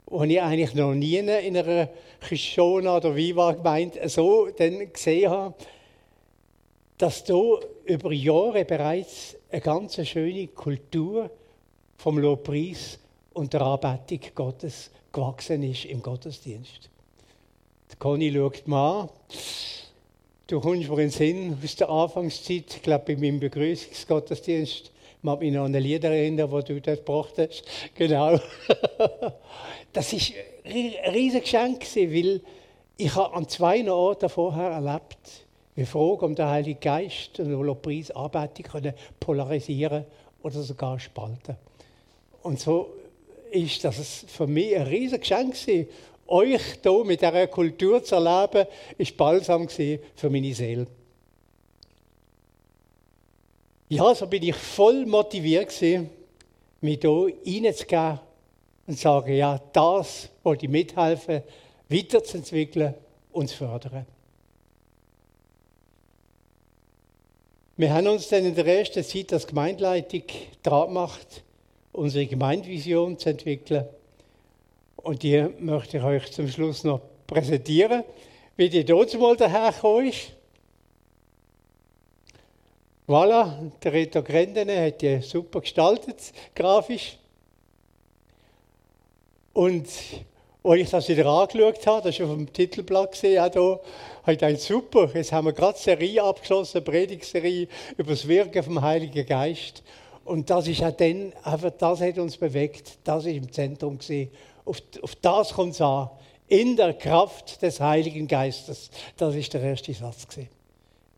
was 0.06 0.28
ich 0.28 0.40
eigentlich 0.40 0.74
noch 0.74 0.94
nie 0.94 1.16
in 1.16 1.28
einer 1.30 1.88
Christiana 2.20 2.98
oder 2.98 3.16
Viva-Gemeinde 3.16 4.08
so 4.08 4.48
gesehen 4.92 5.30
habe, 5.30 5.54
dass 6.98 7.24
da 7.24 7.40
über 7.86 8.12
Jahre 8.12 8.64
bereits 8.64 9.36
eine 9.50 9.60
ganz 9.60 10.06
schöne 10.06 10.48
Kultur 10.48 11.30
vom 11.96 12.18
Lobpreis 12.18 12.98
und 13.32 13.52
der 13.52 13.62
Anbetung 13.62 14.20
Gottes 14.34 14.90
gewachsen 15.12 15.62
ist 15.62 15.86
im 15.86 16.02
Gottesdienst. 16.02 16.90
Die 17.90 17.96
Conny 17.96 18.32
schaut 18.32 18.66
mal 18.68 19.02
an. 19.02 19.08
Du 20.46 20.60
kommst 20.60 20.88
mir 20.88 20.94
in 20.94 21.08
den 21.08 21.10
Sinn 21.10 21.58
aus 21.62 21.76
der 21.76 21.88
Anfangszeit, 21.88 22.76
ich 22.76 22.82
glaube, 22.82 23.04
bei 23.06 23.16
meinem 23.16 23.40
Begrüßungsgottesdienst, 23.40 24.90
mag 25.24 25.40
mich 25.40 25.52
noch 25.52 25.64
an 25.64 25.74
ein 25.74 25.82
Lied 25.82 26.04
erinnern, 26.04 26.50
das 26.50 26.64
du 26.64 26.80
dort 26.80 26.98
gebracht 26.98 27.34
hast. 27.38 27.64
Genau. 27.94 28.38
Das 29.92 30.12
war 30.12 30.20
ein 30.64 31.14
riesiges 31.14 31.50
Geschenk, 31.50 31.84
weil 31.96 32.40
ich 32.96 33.16
an 33.16 33.48
zwei 33.48 33.90
Orten 33.90 34.28
vorher 34.28 34.70
erlebt 34.70 34.92
habe, 34.92 35.44
wir 35.76 35.86
fragen, 35.86 36.24
um 36.24 36.34
den 36.34 36.46
Heiligen 36.46 36.78
Geist 36.78 37.40
und 37.40 37.50
Lobpreis 37.50 38.10
Anbetung 38.12 38.66
können 38.66 38.94
polarisieren 39.18 40.04
oder 40.42 40.62
sogar 40.62 41.00
spalten. 41.00 41.56
Und 42.42 42.60
so 42.60 42.90
ist 43.50 43.82
das 43.82 44.24
für 44.28 44.46
mich 44.46 44.76
ein 44.76 44.86
riesiges 44.86 45.20
Geschenk. 45.20 45.56
Euch 46.26 46.62
hier 46.82 47.04
mit 47.04 47.22
dieser 47.22 47.46
Kultur 47.48 48.04
zu 48.04 48.14
erleben, 48.16 48.68
ist 48.98 49.16
balsam 49.16 49.68
für 49.68 50.30
meine 50.30 50.54
Seele. 50.54 50.86
Ja, 53.88 54.14
so 54.14 54.26
bin 54.26 54.42
ich 54.42 54.54
voll 54.54 55.04
motiviert 55.06 55.68
gewesen, 55.68 56.10
mich 56.80 57.00
hier 57.00 57.32
reinzugehen 57.46 58.18
und 58.86 58.96
zu 58.96 59.02
sagen, 59.02 59.34
ja, 59.34 59.60
das 59.72 60.30
wollte 60.42 60.66
ich 60.66 60.70
mithelfen, 60.70 61.42
weiterzuentwickeln 61.88 62.94
und 63.32 63.48
zu 63.48 63.56
fördern. 63.56 64.06
Wir 67.76 67.92
haben 67.92 68.06
uns 68.06 68.28
dann 68.28 68.44
in 68.44 68.54
der 68.54 68.66
ersten 68.66 69.02
Zeit 69.02 69.32
als 69.32 69.46
Gemeindeleitung 69.46 70.22
dran 70.62 70.88
gemacht, 70.88 71.42
unsere 71.92 72.26
Gemeindevision 72.26 73.18
zu 73.18 73.30
entwickeln. 73.30 73.84
Und 74.96 75.22
die 75.22 75.44
möchte 75.58 75.98
ich 75.98 76.04
euch 76.04 76.30
zum 76.30 76.48
Schluss 76.48 76.84
noch 76.84 77.00
präsentieren, 77.26 78.04
wie 78.56 78.68
die 78.68 78.84
dort 78.84 79.18
mal 79.18 79.36
dahergekommen 79.36 80.06
ist. 80.06 80.32
Voilà, 83.06 83.70
der 83.82 83.92
Reto 83.92 84.22
Grendene 84.22 84.86
hat 84.86 85.02
die 85.02 85.20
super 85.20 85.60
gestaltet, 85.60 86.32
grafisch. 86.54 87.18
Und 89.52 89.86
als 90.62 90.80
ich 90.80 90.90
das 90.90 91.08
wieder 91.10 91.26
angeschaut 91.26 91.86
habe, 91.86 92.02
das 92.02 92.18
ist 92.18 92.24
auf 92.24 92.34
dem 92.34 92.50
Titelblatt 92.50 93.12
gesehen, 93.12 93.40
auch 93.40 93.52
hier, 93.52 93.80
habe 94.22 94.32
ich 94.32 94.38
gedacht, 94.38 94.60
super, 94.60 95.10
jetzt 95.12 95.32
haben 95.32 95.46
wir 95.46 95.52
gerade 95.52 95.74
eine 95.74 95.82
Serie 95.82 96.22
abgeschlossen, 96.22 96.78
eine 96.78 96.84
Predigtserie 96.86 97.68
über 97.98 98.12
das 98.12 98.26
Wirken 98.26 98.62
vom 98.62 98.80
Heiligen 98.80 99.26
Geist. 99.26 99.82
Und 100.24 100.48
das 100.48 100.66
ist 100.66 100.82
auch 100.82 100.92
dann, 100.92 101.34
einfach 101.42 101.72
das 101.76 102.00
hat 102.00 102.16
uns 102.16 102.38
bewegt, 102.38 102.96
das 103.04 103.26
ist 103.26 103.36
im 103.36 103.52
Zentrum 103.52 103.98
gesehen. 103.98 104.30
Auf, 104.64 104.78
auf 105.02 105.14
das 105.16 105.52
kommt 105.52 105.74
es 105.74 105.82
an. 105.82 106.08
In 106.48 106.74
der 106.74 106.94
Kraft 106.94 107.60
des 107.60 107.80
Heiligen 107.80 108.26
Geistes. 108.26 108.90
Das 109.18 109.34
ist 109.34 109.52
der 109.52 109.60
erste 109.60 109.92
Satz 109.92 110.26
gesehen. 110.26 110.53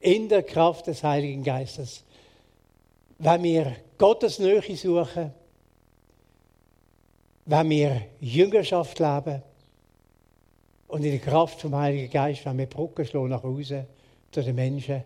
In 0.06 0.28
der 0.28 0.44
Kraft 0.44 0.86
des 0.86 1.02
Heiligen 1.02 1.42
Geistes. 1.42 2.04
Wenn 3.18 3.42
wir 3.42 3.74
Gottes 3.98 4.38
Nähe 4.38 4.62
suchen, 4.76 5.32
wenn 7.44 7.70
wir 7.70 8.02
Jüngerschaft 8.20 9.00
leben 9.00 9.42
und 10.86 11.02
in 11.02 11.10
der 11.10 11.18
Kraft 11.18 11.60
vom 11.60 11.74
Heiligen 11.74 12.08
Geist, 12.08 12.46
wenn 12.46 12.56
wir 12.56 12.66
Brücken 12.66 13.04
schlagen 13.04 13.30
nach 13.30 13.42
Hause 13.42 13.84
zu 14.30 14.44
den 14.44 14.54
Menschen, 14.54 15.02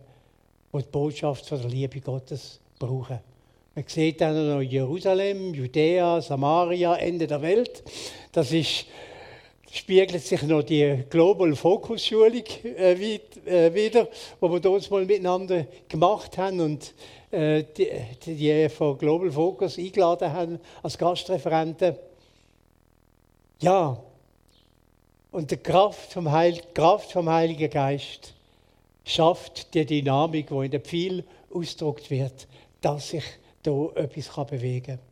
die 0.70 0.76
die 0.76 0.90
Botschaft 0.90 1.46
von 1.46 1.62
der 1.62 1.70
Liebe 1.70 2.02
Gottes 2.02 2.60
brauchen. 2.78 3.20
Man 3.74 3.84
sieht 3.86 4.20
dann 4.20 4.50
noch 4.50 4.60
Jerusalem, 4.60 5.54
Judäa, 5.54 6.20
Samaria, 6.20 6.94
Ende 6.96 7.26
der 7.26 7.40
Welt. 7.40 7.82
Das 8.32 8.52
ist, 8.52 8.84
spiegelt 9.70 10.22
sich 10.22 10.42
noch 10.42 10.62
die 10.62 11.04
Global 11.08 11.54
Focus 11.54 12.04
Schulung 12.04 12.44
äh, 12.64 12.92
äh, 12.92 13.74
wieder, 13.74 14.08
wo 14.40 14.50
wir 14.50 14.70
uns 14.70 14.90
mal 14.90 15.04
miteinander 15.04 15.66
gemacht 15.88 16.36
haben 16.38 16.60
und 16.60 16.92
äh, 17.30 17.64
die, 17.76 18.34
die 18.34 18.68
von 18.68 18.98
Global 18.98 19.30
Focus 19.30 19.78
eingeladen 19.78 20.32
haben 20.32 20.60
als 20.82 20.98
Gastreferenten. 20.98 21.96
Ja, 23.60 24.02
und 25.30 25.50
die 25.50 25.56
Kraft 25.56 26.12
vom, 26.12 26.30
Heil, 26.32 26.60
Kraft 26.74 27.12
vom 27.12 27.28
Heiligen 27.28 27.70
Geist 27.70 28.34
schafft 29.04 29.72
die 29.74 29.86
Dynamik, 29.86 30.48
die 30.48 30.64
in 30.64 30.70
der 30.70 30.80
Pfeil 30.80 31.24
ausgedrückt 31.52 32.10
wird, 32.10 32.48
dass 32.80 33.10
sich 33.10 33.24
da 33.62 33.88
etwas 33.94 34.28
bewegen 34.46 34.98
kann. 34.98 35.09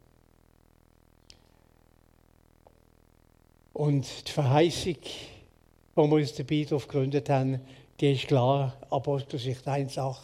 Und 3.78 4.28
die 4.28 4.32
Verheißung, 4.32 4.96
die 4.96 5.96
wir 5.96 6.02
uns 6.02 6.34
dabei 6.34 6.64
darauf 6.64 6.86
gegründet 6.86 7.30
haben, 7.30 7.60
die 8.00 8.12
ist 8.12 8.26
klar, 8.26 8.76
Apostelgeschichte 8.90 9.70
1,8, 9.70 10.18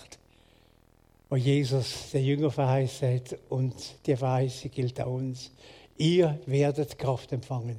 wo 1.31 1.37
Jesus 1.37 2.11
den 2.13 2.25
Jünger 2.25 2.51
verheißen 2.51 3.15
hat 3.15 3.39
und 3.49 3.75
die 4.07 4.17
Verheißung 4.17 4.71
gilt 4.71 5.01
auch 5.01 5.15
uns. 5.15 5.51
Ihr 5.97 6.39
werdet 6.47 6.99
Kraft 6.99 7.33
empfangen 7.33 7.79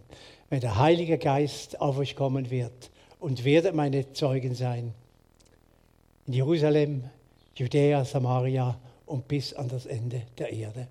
wenn 0.49 0.59
der 0.59 0.77
Heilige 0.77 1.17
Geist 1.17 1.79
auf 1.81 1.97
euch 1.97 2.15
kommen 2.15 2.49
wird 2.49 2.91
und 3.19 3.43
werdet 3.43 3.73
meine 3.73 4.11
Zeugen 4.13 4.53
sein. 4.53 4.93
In 6.27 6.33
Jerusalem, 6.33 7.03
Judäa, 7.55 8.05
Samaria 8.05 8.77
und 9.05 9.27
bis 9.27 9.53
an 9.53 9.69
das 9.69 9.85
Ende 9.85 10.23
der 10.37 10.51
Erde. 10.51 10.87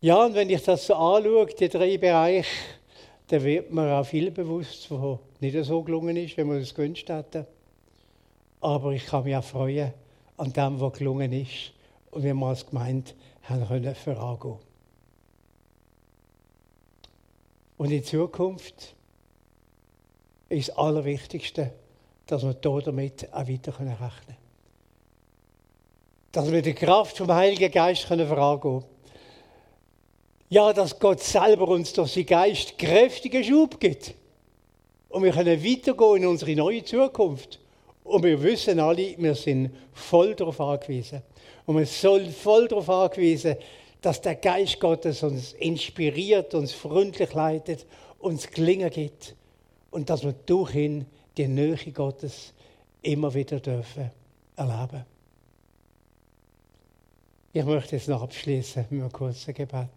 Ja, 0.00 0.24
und 0.24 0.34
wenn 0.34 0.48
ich 0.50 0.62
das 0.62 0.86
so 0.86 0.94
anschaue, 0.94 1.46
die 1.46 1.68
drei 1.68 1.98
Bereiche, 1.98 2.48
dann 3.30 3.44
wird 3.44 3.72
mir 3.72 3.94
auch 3.94 4.04
viel 4.04 4.32
bewusst, 4.32 4.90
was 4.90 5.18
nicht 5.38 5.64
so 5.64 5.82
gelungen 5.82 6.16
ist, 6.16 6.36
wie 6.36 6.44
wir 6.44 6.56
es 6.56 6.74
gewünscht 6.74 7.08
hätten. 7.08 7.46
Aber 8.60 8.90
ich 8.90 9.06
kann 9.06 9.22
mich 9.22 9.36
auch 9.36 9.44
freuen 9.44 9.92
an 10.36 10.52
dem, 10.52 10.80
was 10.80 10.94
gelungen 10.94 11.32
ist 11.32 11.72
und 12.10 12.24
wie 12.24 12.32
wir 12.32 12.46
als 12.46 12.66
Gemeinde 12.66 13.12
haben 13.44 13.68
können 13.68 13.94
vorangehen. 13.94 14.58
Und 17.76 17.92
in 17.92 18.02
Zukunft 18.02 18.96
ist 20.48 20.68
das 20.68 20.76
Allerwichtigste, 20.76 21.72
dass 22.26 22.42
wir 22.42 22.56
hier 22.60 22.82
damit 22.82 23.32
auch 23.32 23.48
weiter 23.48 23.72
rechnen 23.78 23.96
können. 23.96 24.36
Dass 26.32 26.50
wir 26.50 26.62
die 26.62 26.74
Kraft 26.74 27.16
vom 27.16 27.30
Heiligen 27.32 27.70
Geist 27.70 28.08
können 28.08 28.26
vorangehen 28.26 28.80
können. 28.80 28.99
Ja, 30.50 30.72
dass 30.72 30.98
Gott 30.98 31.20
selber 31.20 31.68
uns 31.68 31.92
durch 31.92 32.12
seinen 32.12 32.26
Geist 32.26 32.76
kräftigen 32.76 33.44
Schub 33.44 33.78
gibt. 33.78 34.14
Und 35.08 35.22
wir 35.22 35.30
können 35.30 35.64
weitergehen 35.64 36.24
in 36.24 36.26
unsere 36.26 36.56
neue 36.56 36.84
Zukunft. 36.84 37.60
Und 38.02 38.24
wir 38.24 38.42
wissen 38.42 38.80
alle, 38.80 39.14
wir 39.16 39.34
sind 39.36 39.70
voll 39.92 40.34
darauf 40.34 40.60
angewiesen. 40.60 41.22
Und 41.66 41.78
wir 41.78 41.86
sind 41.86 42.34
voll 42.34 42.66
darauf 42.66 42.90
angewiesen, 42.90 43.56
dass 44.00 44.20
der 44.20 44.34
Geist 44.34 44.80
Gottes 44.80 45.22
uns 45.22 45.52
inspiriert, 45.52 46.52
uns 46.54 46.72
freundlich 46.72 47.32
leitet, 47.32 47.86
uns 48.18 48.50
Gelingen 48.50 48.90
gibt 48.90 49.36
und 49.92 50.10
dass 50.10 50.24
wir 50.24 50.32
durch 50.46 50.74
ihn 50.74 51.06
die 51.36 51.46
Nähe 51.46 51.76
Gottes 51.92 52.52
immer 53.02 53.32
wieder 53.32 53.60
dürfen 53.60 54.10
erleben. 54.56 55.04
Ich 57.52 57.64
möchte 57.64 57.96
jetzt 57.96 58.08
noch 58.08 58.22
abschließen 58.22 58.86
mit 58.90 59.00
einem 59.00 59.12
kurzen 59.12 59.54
Gebet. 59.54 59.88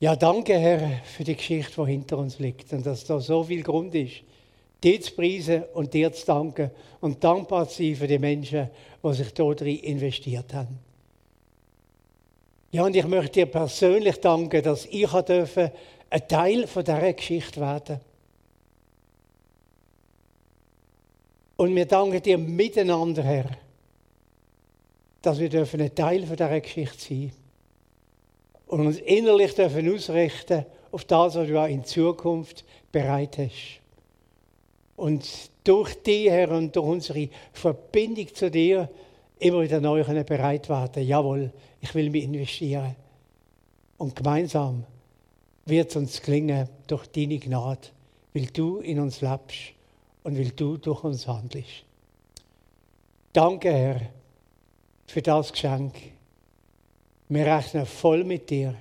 Ja, 0.00 0.14
danke, 0.14 0.56
Herr, 0.56 1.00
für 1.02 1.24
die 1.24 1.34
Geschichte, 1.34 1.84
die 1.84 1.90
hinter 1.90 2.18
uns 2.18 2.38
liegt 2.38 2.72
und 2.72 2.86
dass 2.86 3.04
da 3.04 3.18
so 3.18 3.42
viel 3.42 3.64
Grund 3.64 3.94
ist, 3.96 4.22
dir 4.82 5.00
zu 5.00 5.12
preisen 5.12 5.64
und 5.74 5.92
dir 5.92 6.12
zu 6.12 6.24
danken 6.24 6.70
und 7.00 7.22
dankbar 7.24 7.68
zu 7.68 7.82
sein 7.82 7.96
für 7.96 8.06
die 8.06 8.18
Menschen, 8.18 8.70
die 9.02 9.12
sich 9.14 9.34
dort 9.34 9.62
investiert 9.62 10.54
haben. 10.54 10.78
Ja, 12.70 12.84
und 12.84 12.94
ich 12.94 13.06
möchte 13.06 13.32
dir 13.32 13.46
persönlich 13.46 14.20
danken, 14.20 14.62
dass 14.62 14.86
ich 14.86 15.10
dürfen 15.10 15.70
ein 16.10 16.28
Teil 16.28 16.66
von 16.68 16.84
dieser 16.84 17.12
Geschichte 17.12 17.60
werden 17.60 18.00
Und 21.58 21.74
wir 21.74 21.86
danken 21.86 22.22
dir 22.22 22.38
miteinander, 22.38 23.24
Herr, 23.24 23.50
dass 25.20 25.40
wir 25.40 25.48
dürfen 25.48 25.80
ein 25.80 25.92
Teil 25.92 26.24
von 26.24 26.36
dieser 26.36 26.60
Geschichte 26.60 26.98
sein 26.98 27.32
und 28.68 28.86
uns 28.86 28.98
innerlich 28.98 29.54
dürfen 29.54 29.92
ausrichten 29.92 30.64
auf 30.92 31.04
das, 31.04 31.34
was 31.34 31.48
du 31.48 31.60
auch 31.60 31.66
in 31.66 31.84
Zukunft 31.84 32.64
bereit 32.92 33.38
hast. 33.38 33.80
Und 34.96 35.50
durch 35.64 35.94
dich, 36.02 36.30
Herr, 36.30 36.50
und 36.50 36.74
durch 36.74 36.86
unsere 36.86 37.28
Verbindung 37.52 38.34
zu 38.34 38.50
dir 38.50 38.88
immer 39.38 39.62
wieder 39.62 39.80
neu 39.80 40.02
bereit 40.24 40.68
werden. 40.68 41.06
Jawohl, 41.06 41.52
ich 41.80 41.94
will 41.94 42.10
mich 42.10 42.24
investieren. 42.24 42.96
Und 43.96 44.16
gemeinsam 44.16 44.84
wird 45.66 45.90
es 45.90 45.96
uns 45.96 46.22
gelingen 46.22 46.68
durch 46.86 47.06
deine 47.08 47.38
Gnade, 47.38 47.88
weil 48.34 48.46
du 48.46 48.78
in 48.78 49.00
uns 49.00 49.20
lebst 49.20 49.72
und 50.24 50.38
weil 50.38 50.50
du 50.50 50.76
durch 50.76 51.04
uns 51.04 51.26
handelst. 51.26 51.84
Danke, 53.32 53.72
Herr, 53.72 54.00
für 55.06 55.22
das 55.22 55.52
Geschenk. 55.52 55.94
Wir 57.28 57.46
rechnen 57.46 57.84
voll 57.84 58.24
mit 58.24 58.48
dir. 58.48 58.74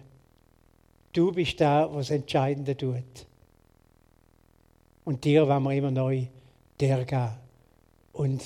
Du 1.11 1.31
bist 1.31 1.59
der, 1.59 1.89
was 1.91 2.11
Entscheidende 2.11 2.77
tut. 2.77 3.03
Und 5.03 5.23
dir 5.23 5.47
wollen 5.47 5.63
wir 5.63 5.71
immer 5.71 5.91
neu 5.91 6.27
der 6.79 7.03
geben. 7.03 7.31
Und 8.13 8.41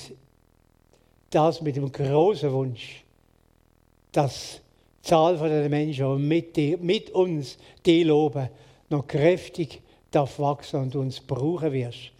das 1.30 1.60
mit 1.60 1.76
dem 1.76 1.90
großen 1.90 2.52
Wunsch, 2.52 3.04
dass 4.10 4.60
die 5.02 5.08
Zahl 5.08 5.36
der 5.36 5.68
Menschen, 5.68 6.16
die 6.16 6.22
mit, 6.22 6.56
dir, 6.56 6.78
mit 6.78 7.10
uns 7.10 7.58
die 7.84 8.02
loben, 8.04 8.48
noch 8.90 9.06
kräftig 9.06 9.80
darf 10.10 10.38
wachsen 10.38 10.80
und 10.80 10.96
uns 10.96 11.20
brauchen 11.20 11.72
wirst, 11.72 12.10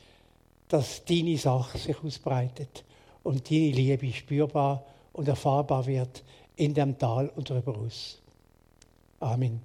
dass 0.69 1.05
deine 1.05 1.37
Sache 1.37 1.79
sich 1.79 2.03
ausbreitet 2.03 2.85
und 3.23 3.51
deine 3.51 3.71
Liebe 3.71 4.13
spürbar 4.13 4.85
und 5.13 5.29
erfahrbar 5.29 5.87
wird 5.87 6.23
in 6.57 6.75
dem 6.75 6.99
Tal 6.99 7.29
und 7.29 7.51
darüber 7.51 7.77
aus. 7.77 8.19
Amen. 9.21 9.61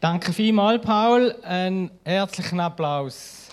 Danke 0.00 0.32
vielmals, 0.32 0.82
Paul. 0.82 1.36
Einen 1.42 1.90
herzlichen 2.04 2.58
Applaus. 2.58 3.48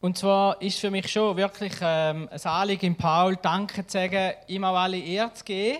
Und 0.00 0.16
zwar 0.16 0.62
ist 0.62 0.78
für 0.78 0.90
mich 0.90 1.10
schon 1.10 1.36
wirklich 1.36 1.72
ähm, 1.82 2.28
ein 2.30 2.40
Anliegen, 2.44 2.96
Paul 2.96 3.36
Danke 3.36 3.86
zu 3.86 3.98
sagen, 3.98 4.34
ihm 4.46 4.64
auch 4.64 4.76
alle 4.76 4.98
Ehre 4.98 5.34
zu 5.34 5.44
geben. 5.44 5.78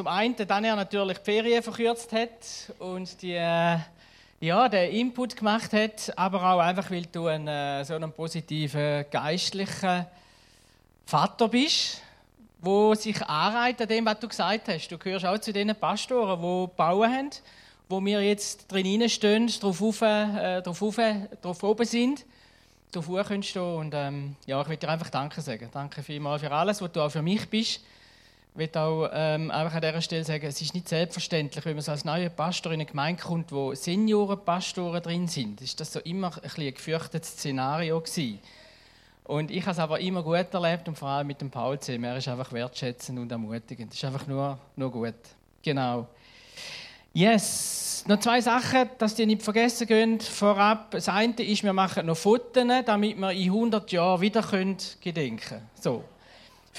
Zum 0.00 0.06
einen, 0.06 0.34
dann 0.34 0.64
er 0.64 0.76
natürlich 0.76 1.18
die 1.18 1.24
Ferien 1.24 1.62
verkürzt 1.62 2.10
hat 2.10 2.72
und 2.78 3.20
die, 3.20 3.34
äh, 3.34 3.76
ja, 4.40 4.66
den 4.66 4.92
Input 4.92 5.36
gemacht 5.36 5.74
hat, 5.74 6.10
aber 6.16 6.42
auch 6.42 6.58
einfach, 6.58 6.90
weil 6.90 7.04
du 7.04 7.26
einen, 7.26 7.46
äh, 7.46 7.84
so 7.84 7.96
einen 7.96 8.10
positiven 8.10 9.04
geistlichen 9.10 10.06
Vater 11.04 11.48
bist, 11.48 12.00
wo 12.60 12.94
sich 12.94 13.20
anreiht 13.26 13.82
an 13.82 13.88
dem, 13.88 14.06
was 14.06 14.20
du 14.20 14.28
gesagt 14.28 14.68
hast. 14.68 14.88
Du 14.88 14.96
gehörst 14.96 15.26
auch 15.26 15.36
zu 15.36 15.52
den 15.52 15.76
Pastoren, 15.76 16.40
die 16.40 16.74
bauen 16.74 17.14
haben, 17.14 17.30
wo 17.86 18.02
wir 18.02 18.22
jetzt 18.22 18.72
drin 18.72 19.06
stehen, 19.06 19.48
drauf, 19.48 19.82
auf, 19.82 20.00
äh, 20.00 20.62
drauf, 20.62 20.80
auf, 20.80 20.96
drauf 21.42 21.62
oben 21.62 21.84
sind, 21.84 22.24
können 22.90 23.42
stehen. 23.42 23.74
Und 23.74 23.92
ähm, 23.94 24.36
ja, 24.46 24.62
ich 24.62 24.68
will 24.70 24.78
dir 24.78 24.88
einfach 24.88 25.10
Danke 25.10 25.42
sagen. 25.42 25.68
Danke 25.70 26.02
vielmals 26.02 26.40
für 26.40 26.50
alles, 26.50 26.80
was 26.80 26.90
du 26.90 27.02
auch 27.02 27.10
für 27.10 27.20
mich 27.20 27.46
bist. 27.50 27.82
Ich 28.52 28.58
will 28.58 28.70
auch 28.74 29.08
ähm, 29.12 29.50
einfach 29.50 29.74
an 29.74 29.80
dieser 29.80 30.02
Stelle 30.02 30.24
sagen, 30.24 30.46
es 30.46 30.60
ist 30.60 30.74
nicht 30.74 30.88
selbstverständlich, 30.88 31.64
wenn 31.64 31.74
man 31.74 31.82
so 31.82 31.92
als 31.92 32.04
neuer 32.04 32.30
Pastor 32.30 32.72
in 32.72 32.80
eine 32.80 32.86
Gemeinde 32.86 33.22
kommt, 33.22 33.52
wo 33.52 33.74
Seniorenpastoren 33.74 35.02
drin 35.02 35.28
sind. 35.28 35.60
Ist 35.60 35.78
das 35.78 35.92
so 35.92 36.00
immer 36.00 36.32
ein, 36.42 36.50
ein 36.56 36.74
gefürchtetes 36.74 37.30
Szenario 37.30 38.00
gewesen. 38.00 38.40
Und 39.24 39.52
ich 39.52 39.62
habe 39.62 39.70
es 39.70 39.78
aber 39.78 40.00
immer 40.00 40.24
gut 40.24 40.52
erlebt 40.52 40.88
und 40.88 40.98
vor 40.98 41.08
allem 41.08 41.28
mit 41.28 41.40
dem 41.40 41.50
Paul 41.50 41.78
zusammen. 41.78 42.04
Er 42.04 42.16
ist 42.16 42.26
einfach 42.26 42.52
wertschätzend 42.52 43.16
und 43.20 43.30
ermutigend. 43.30 43.92
Das 43.92 43.98
ist 43.98 44.04
einfach 44.04 44.26
nur, 44.26 44.58
nur 44.74 44.90
gut. 44.90 45.14
Genau. 45.62 46.08
Yes. 47.12 48.04
Noch 48.08 48.18
zwei 48.18 48.40
Sachen, 48.40 48.90
dass 48.98 49.14
die 49.14 49.26
nicht 49.26 49.42
vergessen 49.42 49.86
gehen. 49.86 50.20
Vorab, 50.20 50.90
das 50.90 51.08
eine 51.08 51.34
ist, 51.34 51.62
wir 51.62 51.72
machen 51.72 52.06
noch 52.06 52.16
Fotos, 52.16 52.66
damit 52.84 53.16
wir 53.16 53.30
in 53.30 53.44
100 53.44 53.92
Jahren 53.92 54.20
wieder 54.20 54.42
gedenken 54.42 55.38
können. 55.38 55.70
So. 55.80 56.02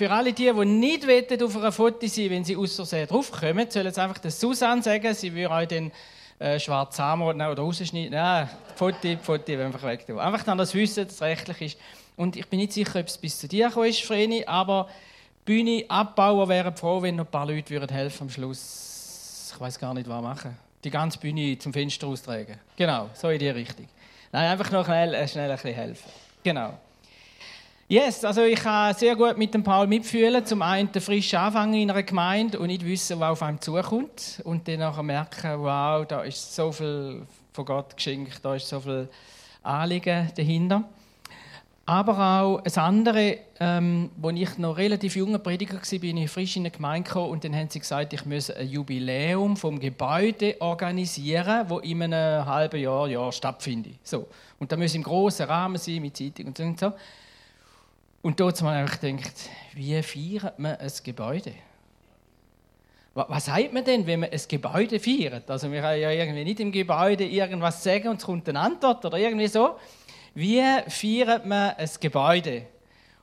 Für 0.01 0.09
alle 0.09 0.33
die, 0.33 0.51
die 0.51 0.65
nicht 0.65 1.05
wollen, 1.05 1.43
auf 1.43 1.57
einer 1.57 1.71
Foto 1.71 2.07
sein 2.07 2.31
wenn 2.31 2.43
sie 2.43 2.57
aus 2.57 2.75
Versehen 2.75 3.07
draufkommen, 3.07 3.69
sollen 3.69 3.93
sie 3.93 4.01
einfach 4.01 4.17
das 4.17 4.39
Susan 4.39 4.81
sagen, 4.81 5.13
sie 5.13 5.31
würde 5.31 5.53
euch 5.53 5.67
den 5.67 5.91
äh, 6.39 6.59
schwarzen 6.59 7.03
Arm 7.03 7.21
oder 7.21 7.53
rausschneiden. 7.55 8.09
Nein, 8.09 8.49
Foto, 8.75 9.15
Foto 9.21 9.51
einfach 9.51 9.83
weg. 9.83 10.09
Einfach 10.09 10.41
dann 10.41 10.57
das 10.57 10.73
Wissen, 10.73 11.05
dass 11.05 11.13
es 11.13 11.21
rechtlich 11.21 11.61
ist. 11.61 11.77
Und 12.17 12.35
ich 12.35 12.47
bin 12.47 12.57
nicht 12.57 12.73
sicher, 12.73 12.99
ob 12.99 13.05
es 13.05 13.15
bis 13.19 13.37
zu 13.37 13.47
dir 13.47 13.67
gekommen 13.67 13.89
ist, 13.89 14.01
Vreni, 14.01 14.43
aber 14.43 14.89
Bühne 15.45 15.85
abbauen 15.87 16.49
wären 16.49 16.75
froh, 16.75 17.03
wenn 17.03 17.17
noch 17.17 17.25
ein 17.25 17.31
paar 17.31 17.45
Leute 17.45 17.69
würden 17.69 17.89
helfen 17.89 18.23
am 18.23 18.29
Schluss. 18.31 19.51
Ich 19.53 19.61
weiß 19.61 19.77
gar 19.77 19.93
nicht, 19.93 20.09
was 20.09 20.23
machen. 20.23 20.57
Die 20.83 20.89
ganze 20.89 21.19
Bühne 21.19 21.59
zum 21.59 21.73
Fenster 21.73 22.07
austragen. 22.07 22.59
Genau, 22.75 23.11
so 23.13 23.29
in 23.29 23.37
die 23.37 23.49
Richtung. 23.49 23.87
Nein, 24.31 24.49
einfach 24.49 24.71
noch 24.71 24.83
schnell, 24.83 25.13
äh, 25.13 25.27
schnell 25.27 25.51
ein 25.51 25.57
bisschen 25.57 25.75
helfen. 25.75 26.09
Genau. 26.41 26.73
Yes, 27.91 28.23
also 28.23 28.43
ich 28.43 28.57
kann 28.57 28.95
sehr 28.95 29.17
gut 29.17 29.37
mit 29.37 29.53
dem 29.53 29.63
Paul 29.63 29.85
mitfühlen. 29.85 30.45
Zum 30.45 30.61
einen 30.61 30.89
den 30.93 31.01
frischen 31.01 31.37
Anfang 31.37 31.73
in 31.73 31.91
einer 31.91 32.03
Gemeinde 32.03 32.57
und 32.57 32.67
nicht 32.67 32.85
wissen, 32.85 33.19
was 33.19 33.31
auf 33.31 33.43
einem 33.43 33.59
zukommt. 33.59 34.41
Und 34.45 34.65
dann 34.65 34.79
nachher 34.79 35.03
merken, 35.03 35.59
wow, 35.59 36.07
da 36.07 36.21
ist 36.21 36.55
so 36.55 36.71
viel 36.71 37.23
von 37.51 37.65
Gott 37.65 37.97
geschenkt, 37.97 38.39
da 38.43 38.55
ist 38.55 38.69
so 38.69 38.79
viel 38.79 39.09
Anliegen 39.61 40.31
dahinter. 40.37 40.85
Aber 41.85 42.17
auch 42.17 42.61
das 42.61 42.77
andere, 42.77 43.39
ähm, 43.59 44.09
als 44.23 44.39
ich 44.39 44.57
noch 44.57 44.77
relativ 44.77 45.17
junger 45.17 45.39
Prediger 45.39 45.73
war, 45.73 45.99
bin 45.99 46.15
ich 46.15 46.31
frisch 46.31 46.55
in 46.55 46.61
eine 46.61 46.71
Gemeinde 46.71 47.09
gekommen 47.09 47.31
und 47.31 47.43
dann 47.43 47.53
haben 47.53 47.69
sie 47.69 47.79
gesagt, 47.79 48.13
ich 48.13 48.23
müsse 48.23 48.55
ein 48.55 48.69
Jubiläum 48.69 49.57
vom 49.57 49.77
Gebäude 49.77 50.55
organisieren, 50.61 51.65
wo 51.67 51.79
in 51.79 52.03
einem 52.03 52.45
halben 52.45 52.79
Jahr, 52.79 53.09
Jahr 53.09 53.33
stattfindet. 53.33 53.95
So. 54.01 54.27
Und 54.59 54.71
da 54.71 54.77
muss 54.77 54.95
im 54.95 55.03
grossen 55.03 55.47
Rahmen 55.47 55.77
sein, 55.77 56.01
mit 56.01 56.15
Zeitung 56.15 56.45
und 56.45 56.57
so. 56.57 56.63
Und, 56.63 56.79
so. 56.79 56.93
Und 58.21 58.39
dort 58.39 58.57
ich 58.57 58.63
einfach 58.63 58.99
gedacht, 58.99 59.49
wie 59.73 60.01
feiert 60.03 60.59
man 60.59 60.75
ein 60.75 60.91
Gebäude? 61.03 61.53
Was 63.13 63.45
sagt 63.45 63.73
man 63.73 63.83
denn, 63.83 64.07
wenn 64.07 64.21
man 64.21 64.29
ein 64.29 64.41
Gebäude 64.47 64.99
feiert? 64.99 65.49
Also 65.49 65.69
wir 65.71 65.81
können 65.81 66.01
ja 66.01 66.11
irgendwie 66.11 66.45
nicht 66.45 66.59
im 66.61 66.71
Gebäude 66.71 67.25
irgendwas 67.25 67.83
sagen 67.83 68.07
und 68.07 68.17
es 68.17 68.25
kommt 68.25 68.47
eine 68.47 68.59
Antwort 68.59 69.03
oder 69.03 69.17
irgendwie 69.17 69.47
so. 69.47 69.75
Wie 70.33 70.63
feiert 70.87 71.45
man 71.45 71.71
ein 71.71 71.89
Gebäude? 71.99 72.67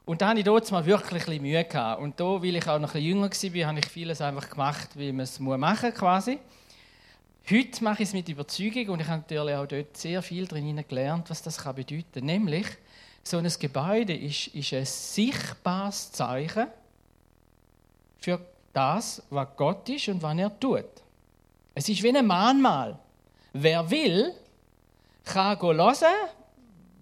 Und 0.05 0.21
da 0.21 0.29
hatte 0.29 0.41
ich 0.41 0.45
dort 0.45 0.71
mal 0.73 0.85
wirklich 0.85 1.29
ein 1.29 1.43
Mühe. 1.43 1.65
Gehabt. 1.65 2.03
Und 2.03 2.19
da, 2.19 2.43
weil 2.43 2.57
ich 2.57 2.67
auch 2.67 2.79
noch 2.79 2.95
ein 2.95 3.03
jünger 3.03 3.31
war, 3.31 3.67
habe 3.67 3.79
ich 3.79 3.87
vieles 3.87 4.21
einfach 4.21 4.51
gemacht, 4.51 4.91
wie 4.95 5.13
man 5.13 5.25
es 5.25 5.39
machen 5.39 5.91
muss, 5.91 5.99
quasi. 5.99 6.39
Heute 7.51 7.85
mache 7.85 8.03
ich 8.03 8.09
es 8.09 8.15
mit 8.15 8.29
Überzeugung 8.29 8.89
und 8.89 9.01
ich 9.01 9.07
habe 9.07 9.23
natürlich 9.23 9.55
auch 9.55 9.67
dort 9.67 9.97
sehr 9.97 10.21
viel 10.21 10.47
drin 10.47 10.85
gelernt, 10.87 11.31
was 11.31 11.43
das 11.43 11.57
bedeuten 11.63 12.05
kann. 12.13 12.25
Nämlich, 12.25 12.67
so 13.23 13.39
ein 13.39 13.53
Gebäude 13.59 14.17
ist, 14.17 14.49
ist 14.49 14.73
ein 14.73 14.85
sichtbares 14.85 16.13
Zeichen 16.13 16.67
für 18.19 18.41
das, 18.73 19.23
was 19.31 19.49
Gott 19.57 19.89
ist 19.89 20.09
und 20.09 20.23
was 20.23 20.37
er 20.39 20.59
tut. 20.59 20.85
Es 21.75 21.89
ist 21.89 22.03
wie 22.03 22.17
ein 22.17 22.27
Mahnmal. 22.27 22.99
Wer 23.53 23.89
will, 23.91 24.33
kann 25.25 25.61
hören, 25.61 25.95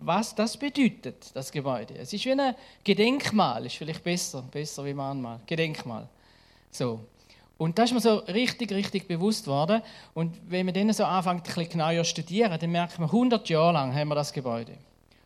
was 0.01 0.35
das 0.35 0.57
bedeutet, 0.57 1.31
das 1.35 1.51
Gebäude. 1.51 1.95
Es 1.97 2.13
ist 2.13 2.25
wie 2.25 2.33
ein 2.33 2.55
Gedenkmal, 2.85 3.67
ist 3.67 3.77
vielleicht 3.77 4.05
besser, 4.05 4.43
besser 4.43 4.85
wie 4.85 4.95
Mahnmal, 4.95 5.41
Gedenkmal. 5.47 6.09
So. 6.71 7.01
Und 7.59 7.79
das 7.79 7.91
ist 7.91 7.95
mir 7.95 8.01
so 8.01 8.17
richtig, 8.17 8.71
richtig 8.73 9.09
bewusst 9.09 9.47
worden. 9.47 9.81
Und 10.13 10.37
wenn 10.49 10.67
man 10.67 10.75
dann 10.75 10.93
so 10.93 11.05
anfängt, 11.05 11.41
ein 11.41 11.43
bisschen 11.43 11.71
genauer 11.71 12.03
zu 12.03 12.11
studieren, 12.11 12.59
dann 12.61 12.71
merkt 12.71 12.99
man, 12.99 13.09
100 13.09 13.49
Jahre 13.49 13.73
lang 13.73 13.95
haben 13.95 14.09
wir 14.09 14.15
das 14.15 14.33
Gebäude. 14.33 14.77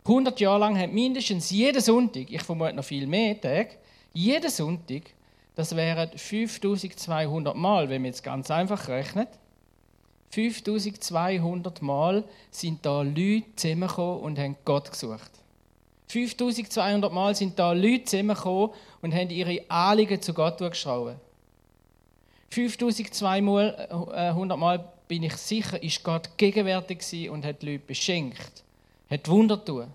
100 0.05 0.41
Jahre 0.41 0.61
lang 0.61 0.79
hat 0.79 0.93
mindestens 0.93 1.51
jeden 1.51 1.81
Sonntag, 1.81 2.31
ich 2.31 2.43
vermute 2.43 2.75
noch 2.75 2.85
viel 2.85 3.07
mehr 3.07 3.41
Tage, 3.41 3.71
jeden 4.13 4.51
Sonntag, 4.51 5.03
das 5.55 5.77
wären 5.77 6.11
5200 6.17 7.55
Mal, 7.55 7.89
wenn 7.89 8.03
man 8.03 8.11
jetzt 8.11 8.23
ganz 8.23 8.51
einfach 8.51 8.89
rechnet, 8.89 9.29
5200 10.31 11.83
Mal 11.83 12.25
sind 12.51 12.85
da 12.87 13.03
Leute 13.03 13.45
zusammengekommen 13.57 14.21
und 14.21 14.39
haben 14.39 14.57
Gott 14.65 14.91
gesucht. 14.91 15.31
5200 16.07 17.13
Mal 17.13 17.35
sind 17.35 17.59
da 17.59 17.73
Leute 17.73 18.05
zusammengekommen 18.05 18.71
und 19.03 19.15
haben 19.15 19.31
ihre 19.31 19.61
Anliegen 19.69 20.23
zu 20.23 20.33
Gott 20.33 20.61
durchgeschraubt. 20.61 21.17
5200 22.51 24.59
Mal 24.59 24.93
bin 25.07 25.25
ich 25.25 25.35
sicher, 25.35 25.83
ist 25.83 26.03
Gott 26.03 26.31
gegenwärtig 26.37 27.29
und 27.29 27.45
hat 27.45 27.63
die 27.63 27.73
Leute 27.73 27.85
beschenkt, 27.87 28.65
hat 29.11 29.29
Wunder 29.29 29.57
getan. 29.57 29.92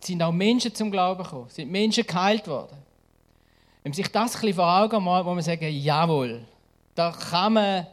Es 0.00 0.06
sind 0.06 0.22
auch 0.22 0.32
Menschen 0.32 0.74
zum 0.74 0.90
Glauben 0.90 1.22
gekommen, 1.22 1.48
sind 1.48 1.70
Menschen 1.70 2.06
geheilt 2.06 2.46
worden. 2.48 2.76
Wenn 3.82 3.90
man 3.90 3.94
sich 3.94 4.08
das 4.08 4.42
ein 4.42 4.54
vor 4.54 4.66
Augen 4.66 5.02
malt, 5.02 5.26
wo 5.26 5.34
man 5.34 5.42
sagen, 5.42 5.68
jawohl, 5.68 6.44
da 6.94 7.10
kann 7.10 7.52
man 7.54 7.86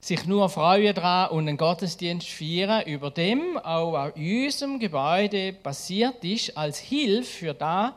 sich 0.00 0.26
nur 0.26 0.48
freuen 0.50 0.94
daran 0.94 1.30
und 1.30 1.48
einen 1.48 1.56
Gottesdienst 1.56 2.28
feiern, 2.28 2.86
über 2.86 3.10
dem 3.10 3.56
auch 3.56 3.94
an 3.94 4.12
unserem 4.12 4.78
Gebäude 4.78 5.54
passiert 5.54 6.22
ist, 6.24 6.56
als 6.56 6.78
Hilfe 6.78 7.30
für 7.30 7.54
das, 7.54 7.92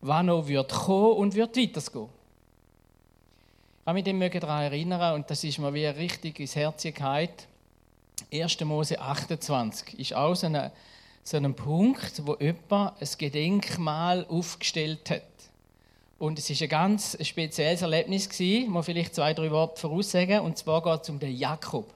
was 0.00 0.24
noch 0.24 0.48
wird 0.48 0.72
kommen 0.72 1.16
und 1.16 1.34
wird 1.34 1.56
weitergehen. 1.56 2.08
Ich 3.86 4.04
kann 4.04 4.18
mich 4.18 4.32
daran 4.32 4.62
erinnern 4.64 5.14
und 5.14 5.30
das 5.30 5.44
ist 5.44 5.58
mir 5.58 5.72
wie 5.72 5.86
richtig 5.86 6.40
ins 6.40 6.56
Herz 6.56 6.82
gehalten. 6.82 7.44
1. 8.32 8.60
Mose 8.60 9.00
28 9.00 9.98
ist 9.98 10.14
auch 10.14 10.34
so 10.34 10.46
ein, 10.46 10.70
so 11.22 11.36
ein 11.36 11.54
Punkt, 11.54 12.26
wo 12.26 12.36
jemand 12.36 13.00
ein 13.00 13.08
Gedenkmal 13.18 14.26
aufgestellt 14.28 15.10
hat. 15.10 15.22
Und 16.18 16.38
es 16.38 16.48
war 16.48 16.62
ein 16.62 16.68
ganz 16.68 17.18
spezielles 17.26 17.82
Erlebnis, 17.82 18.28
ich 18.38 18.68
muss 18.68 18.86
vielleicht 18.86 19.14
zwei, 19.14 19.34
drei 19.34 19.50
Worte 19.50 19.80
voraussagen. 19.80 20.40
Und 20.40 20.56
zwar 20.58 20.82
geht 20.82 21.02
es 21.02 21.10
um 21.10 21.18
den 21.18 21.36
Jakob. 21.36 21.92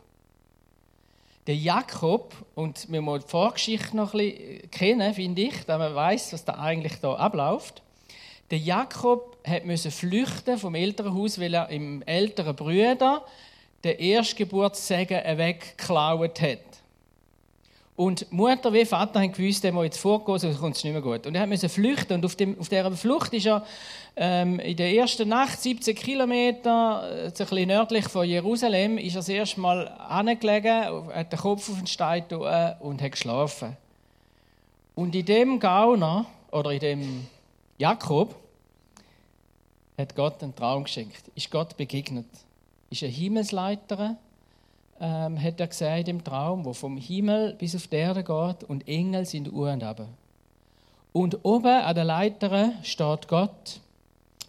Der 1.47 1.57
Jakob, 1.57 2.35
und 2.55 2.91
wir 2.91 3.01
müssen 3.01 3.23
die 3.25 3.31
Vorgeschichte 3.31 3.97
noch 3.97 4.13
ein 4.13 4.19
bisschen 4.19 4.71
kennen, 4.71 5.15
finde 5.15 5.43
ich, 5.43 5.65
damit 5.65 5.89
man 5.89 5.95
weiß, 5.95 6.35
was 6.35 6.45
da 6.45 6.55
eigentlich 6.55 6.97
da 7.01 7.15
abläuft. 7.15 7.83
Der 8.51 8.59
Jakob 8.59 9.39
musste 9.65 9.91
flüchten 9.91 10.59
vom 10.59 10.75
Elternhaus, 10.75 11.41
weil 11.41 11.55
er 11.55 11.69
im 11.71 12.03
älteren 12.03 12.55
Bruder 12.55 13.25
den 13.89 13.99
Erstgeburtssegen 13.99 15.39
weggeklaut 15.39 16.41
hat. 16.41 16.59
Und 17.99 18.31
Mutter 18.31 18.73
wie 18.73 18.85
Vater 18.85 19.21
haben 19.21 19.33
gewusst, 19.33 19.65
der 19.65 19.73
muss 19.73 19.87
jetzt 19.87 19.99
vorgehen, 19.99 20.39
sonst 20.39 20.61
kommt 20.61 20.77
es 20.77 20.85
nicht 20.85 20.93
mehr 20.93 21.03
gut. 21.03 21.27
Und 21.27 21.35
er 21.35 21.49
musste 21.49 21.69
flüchten. 21.69 22.15
Und 22.15 22.25
auf, 22.25 22.37
dem, 22.37 22.57
auf 22.61 22.69
dieser 22.69 22.93
Flucht 22.93 23.35
ist 23.35 23.47
er 23.47 23.67
ähm, 24.15 24.61
in 24.61 24.77
der 24.77 24.95
ersten 24.95 25.29
Nacht, 25.29 25.61
17 25.61 25.97
Kilometer, 25.97 27.03
äh, 27.13 27.25
ein 27.25 27.33
bisschen 27.33 27.67
nördlich 27.67 28.07
von 28.07 28.25
Jerusalem, 28.25 28.99
ist 28.99 29.17
er 29.17 29.19
das 29.19 29.29
erste 29.29 29.61
Mal 29.61 29.89
angelegen, 29.89 31.13
hat 31.13 31.33
den 31.33 31.39
Kopf 31.41 31.69
auf 31.69 31.77
den 31.77 31.89
Stein 31.89 32.23
und 32.79 33.03
hat 33.03 33.11
geschlafen. 33.11 33.77
Und 34.95 35.17
in 35.17 35.25
dem 35.25 35.59
Gauner, 35.59 36.27
oder 36.53 36.71
in 36.71 36.81
dem 36.81 37.27
Jakob, 37.79 38.37
hat 39.99 40.15
Gott 40.15 40.41
einen 40.41 40.55
Traum 40.55 40.85
geschenkt. 40.85 41.33
Ist 41.35 41.51
Gott 41.51 41.77
begegnet. 41.77 42.27
Ist 42.91 43.03
eine 43.03 43.13
Himmelsleiter 43.13 44.17
ähm, 45.01 45.43
hat 45.43 45.61
er 45.61 45.67
gesagt 45.67 46.09
im 46.09 46.23
Traum, 46.23 46.65
wo 46.65 46.73
vom 46.73 46.97
Himmel 46.97 47.55
bis 47.55 47.75
auf 47.77 47.87
die 47.87 47.97
Erde 47.97 48.25
geht 48.25 48.69
und 48.69 48.87
Engel 48.89 49.25
sind 49.25 49.53
u 49.53 49.67
und 49.67 49.83
ab. 49.83 50.07
Und 51.13 51.45
oben 51.45 51.67
an 51.67 51.95
der 51.95 52.05
Leiter 52.05 52.73
steht 52.83 53.29
Gott. 53.29 53.81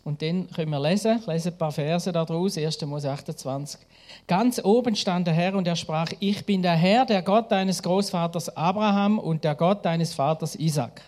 Und 0.04 0.22
dann 0.22 0.50
können 0.50 0.72
wir 0.72 0.80
lesen, 0.80 1.20
ich 1.20 1.28
lese 1.28 1.50
ein 1.50 1.58
paar 1.58 1.72
Verse 1.72 2.12
daraus, 2.12 2.58
1. 2.58 2.82
Mose 2.86 3.12
28. 3.12 3.80
Ganz 4.28 4.64
oben 4.64 4.96
stand 4.96 5.28
der 5.28 5.34
Herr 5.34 5.56
und 5.56 5.68
er 5.68 5.76
sprach, 5.76 6.12
ich 6.20 6.46
bin 6.46 6.62
der 6.62 6.76
Herr, 6.76 7.06
der 7.06 7.22
Gott 7.22 7.52
deines 7.52 7.84
Großvaters 7.84 8.56
Abraham 8.56 9.20
und 9.20 9.44
der 9.44 9.56
Gott 9.56 9.86
deines 9.86 10.14
Vaters 10.14 10.56
Isaac. 10.56 11.02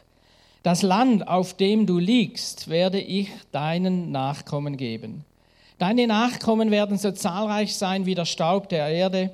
Das 0.62 0.84
Land, 0.84 1.28
auf 1.28 1.56
dem 1.56 1.88
du 1.88 1.98
liegst, 1.98 2.70
werde 2.70 3.00
ich 3.00 3.32
deinen 3.52 4.12
Nachkommen 4.12 4.78
geben. 4.78 5.26
Deine 5.82 6.06
Nachkommen 6.06 6.70
werden 6.70 7.00
so 7.00 7.12
zahlreich 7.12 7.76
sein 7.76 8.06
wie 8.06 8.14
der 8.14 8.26
Staub 8.26 8.70
der 8.70 8.88
Erde. 8.90 9.32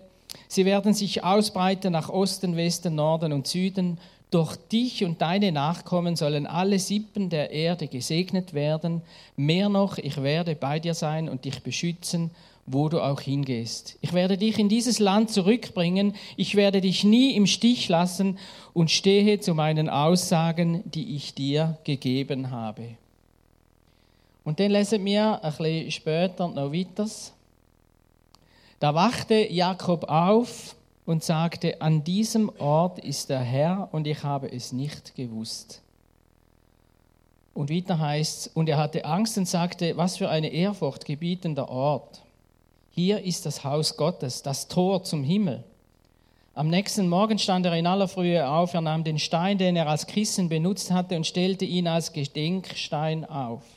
Sie 0.47 0.63
werden 0.63 0.93
sich 0.93 1.21
ausbreiten 1.21 1.91
nach 1.91 2.07
Osten, 2.07 2.55
Westen, 2.55 2.95
Norden 2.95 3.33
und 3.33 3.47
Süden. 3.47 3.97
Durch 4.31 4.55
dich 4.55 5.03
und 5.03 5.21
deine 5.21 5.51
Nachkommen 5.51 6.15
sollen 6.15 6.47
alle 6.47 6.79
Sippen 6.79 7.29
der 7.29 7.51
Erde 7.51 7.89
gesegnet 7.89 8.53
werden. 8.53 9.01
Mehr 9.36 9.67
noch, 9.67 9.97
ich 9.97 10.23
werde 10.23 10.55
bei 10.55 10.79
dir 10.79 10.93
sein 10.93 11.27
und 11.27 11.43
dich 11.43 11.63
beschützen 11.63 12.31
wo 12.69 12.89
du 12.89 12.99
auch 12.99 13.21
hingehst. 13.21 13.97
Ich 14.01 14.12
werde 14.12 14.38
dich 14.38 14.60
in 14.60 14.67
dieses 14.67 14.99
Land 14.99 15.31
zurückbringen, 15.31 16.15
ich 16.36 16.55
werde 16.55 16.81
dich 16.81 17.05
nie 17.05 17.33
im 17.33 17.47
Stich 17.47 17.88
lassen 17.88 18.39
und 18.73 18.91
stehe 18.91 19.39
zu 19.39 19.53
meinen 19.55 19.88
Aussagen, 19.88 20.83
die 20.83 21.15
ich 21.15 21.33
dir 21.33 21.77
gegeben 21.86 22.51
habe. 22.51 22.97
Und 24.47 24.62
dann 24.62 24.71
lesen 24.71 25.03
wir 25.03 25.43
ein 25.43 25.51
bisschen 25.57 25.91
später 25.91 26.47
noch 26.47 26.71
weiter. 26.71 27.05
Da 28.79 28.95
wachte 28.95 29.51
Jakob 29.51 30.05
auf 30.05 30.73
und 31.05 31.21
sagte, 31.21 31.81
an 31.81 32.05
diesem 32.05 32.49
Ort 32.57 32.97
ist 32.99 33.29
der 33.29 33.41
Herr 33.41 33.89
und 33.91 34.07
ich 34.07 34.23
habe 34.23 34.49
es 34.49 34.71
nicht 34.71 35.15
gewusst. 35.15 35.81
Und 37.53 37.69
weiter 37.69 37.99
heißt 37.99 38.47
es, 38.47 38.47
und 38.53 38.69
er 38.69 38.77
hatte 38.77 39.03
Angst 39.03 39.38
und 39.38 39.49
sagte, 39.49 39.97
was 39.97 40.15
für 40.15 40.29
eine 40.29 40.47
ehrfurchtgebietender 40.47 41.67
Ort. 41.67 42.21
Hier 42.91 43.21
ist 43.21 43.45
das 43.45 43.65
Haus 43.65 43.97
Gottes, 43.97 44.43
das 44.43 44.69
Tor 44.69 45.03
zum 45.03 45.25
Himmel. 45.25 45.62
Am 46.53 46.69
nächsten 46.69 47.10
Morgen 47.10 47.38
stand 47.38 47.65
er 47.65 47.75
in 47.75 47.86
aller 47.86 48.07
Frühe 48.07 48.47
auf, 48.47 48.73
er 48.73 48.79
nahm 48.79 49.03
den 49.03 49.19
Stein, 49.19 49.57
den 49.57 49.75
er 49.75 49.89
als 49.89 50.07
Kissen 50.07 50.47
benutzt 50.47 50.89
hatte, 50.89 51.17
und 51.17 51.27
stellte 51.27 51.65
ihn 51.65 51.89
als 51.89 52.13
Gedenkstein 52.13 53.25
auf. 53.25 53.76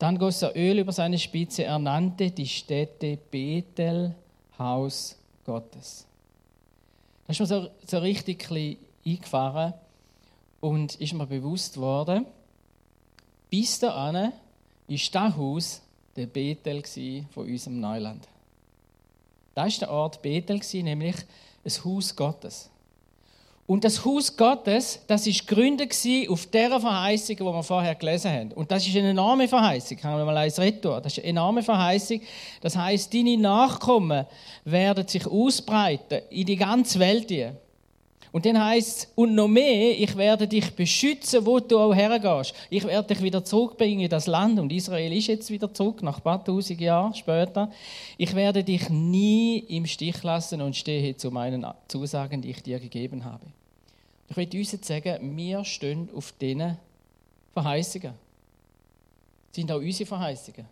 Dann 0.00 0.16
goss 0.16 0.40
er 0.40 0.56
Öl 0.56 0.78
über 0.78 0.92
seine 0.92 1.18
Spitze, 1.18 1.64
er 1.64 1.78
nannte 1.78 2.30
die 2.30 2.48
Stätte 2.48 3.18
Bethel, 3.30 4.14
Haus 4.58 5.14
Gottes. 5.44 6.06
Da 7.26 7.32
ist 7.32 7.40
mir 7.40 7.46
so, 7.46 7.68
so 7.86 7.98
richtig 7.98 8.48
eingefahren 9.04 9.74
und 10.60 10.94
ist 10.94 11.12
mir 11.12 11.26
bewusst 11.26 11.76
worden, 11.76 12.24
bis 13.50 13.78
dahin 13.78 14.32
ist 14.88 15.14
das 15.14 15.36
Haus 15.36 15.82
der 16.16 16.28
Bethel 16.28 16.82
von 17.30 17.46
unserem 17.46 17.78
Neuland. 17.80 18.26
Das 19.54 19.74
war 19.74 19.80
der 19.80 19.90
Ort 19.90 20.22
Bethel, 20.22 20.62
nämlich 20.82 21.16
ein 21.62 21.84
Haus 21.84 22.16
Gottes. 22.16 22.70
Und 23.70 23.84
das 23.84 24.04
Haus 24.04 24.36
Gottes, 24.36 24.98
das 25.06 25.28
ist 25.28 25.46
gegründet 25.46 25.94
auf 26.28 26.46
der 26.46 26.80
Verheißung, 26.80 27.36
die 27.36 27.44
wir 27.44 27.62
vorher 27.62 27.94
gelesen 27.94 28.32
haben. 28.32 28.52
Und 28.54 28.68
das 28.68 28.84
ist 28.84 28.96
eine 28.96 29.10
enorme 29.10 29.46
Verheißung. 29.46 29.96
Kann 29.96 30.14
man 30.14 30.26
mal 30.26 30.36
eins 30.38 30.58
retour. 30.58 31.00
Das 31.00 31.12
ist 31.12 31.20
eine 31.20 31.28
enorme 31.28 31.62
Verheißung. 31.62 32.20
Das 32.60 32.76
heißt, 32.76 33.14
deine 33.14 33.38
Nachkommen 33.38 34.26
werden 34.64 35.06
sich 35.06 35.24
ausbreiten 35.24 36.22
in 36.30 36.46
die 36.46 36.56
ganze 36.56 36.98
Welt. 36.98 37.28
Hier. 37.28 37.54
Und 38.32 38.44
dann 38.44 38.60
heißt 38.60 38.98
es, 38.98 39.12
und 39.14 39.36
noch 39.36 39.46
mehr, 39.46 39.96
ich 39.96 40.16
werde 40.16 40.48
dich 40.48 40.68
beschützen, 40.74 41.46
wo 41.46 41.60
du 41.60 41.78
auch 41.78 41.94
hergehst. 41.94 42.52
Ich 42.70 42.82
werde 42.82 43.14
dich 43.14 43.22
wieder 43.22 43.44
zurückbringen 43.44 44.00
in 44.00 44.10
das 44.10 44.26
Land. 44.26 44.58
Und 44.58 44.72
Israel 44.72 45.16
ist 45.16 45.28
jetzt 45.28 45.48
wieder 45.48 45.72
zurück, 45.72 46.02
nach 46.02 46.16
ein 46.16 46.22
paar 46.24 46.44
tausend 46.44 46.80
Jahren 46.80 47.14
später. 47.14 47.70
Ich 48.18 48.34
werde 48.34 48.64
dich 48.64 48.88
nie 48.88 49.60
im 49.60 49.86
Stich 49.86 50.20
lassen 50.24 50.60
und 50.60 50.74
stehe 50.74 51.16
zu 51.16 51.30
meinen 51.30 51.64
Zusagen, 51.86 52.42
die 52.42 52.50
ich 52.50 52.64
dir 52.64 52.80
gegeben 52.80 53.24
habe. 53.24 53.46
Ich 54.30 54.36
möchte 54.36 54.58
uns 54.58 54.70
jetzt 54.70 54.86
sagen, 54.86 55.36
wir 55.36 55.64
stehen 55.64 56.08
auf 56.14 56.32
diesen 56.40 56.78
Verheißungen. 57.52 58.14
Das 59.48 59.56
sind 59.56 59.72
auch 59.72 59.78
unsere 59.78 60.06
Verheißungen. 60.06 60.66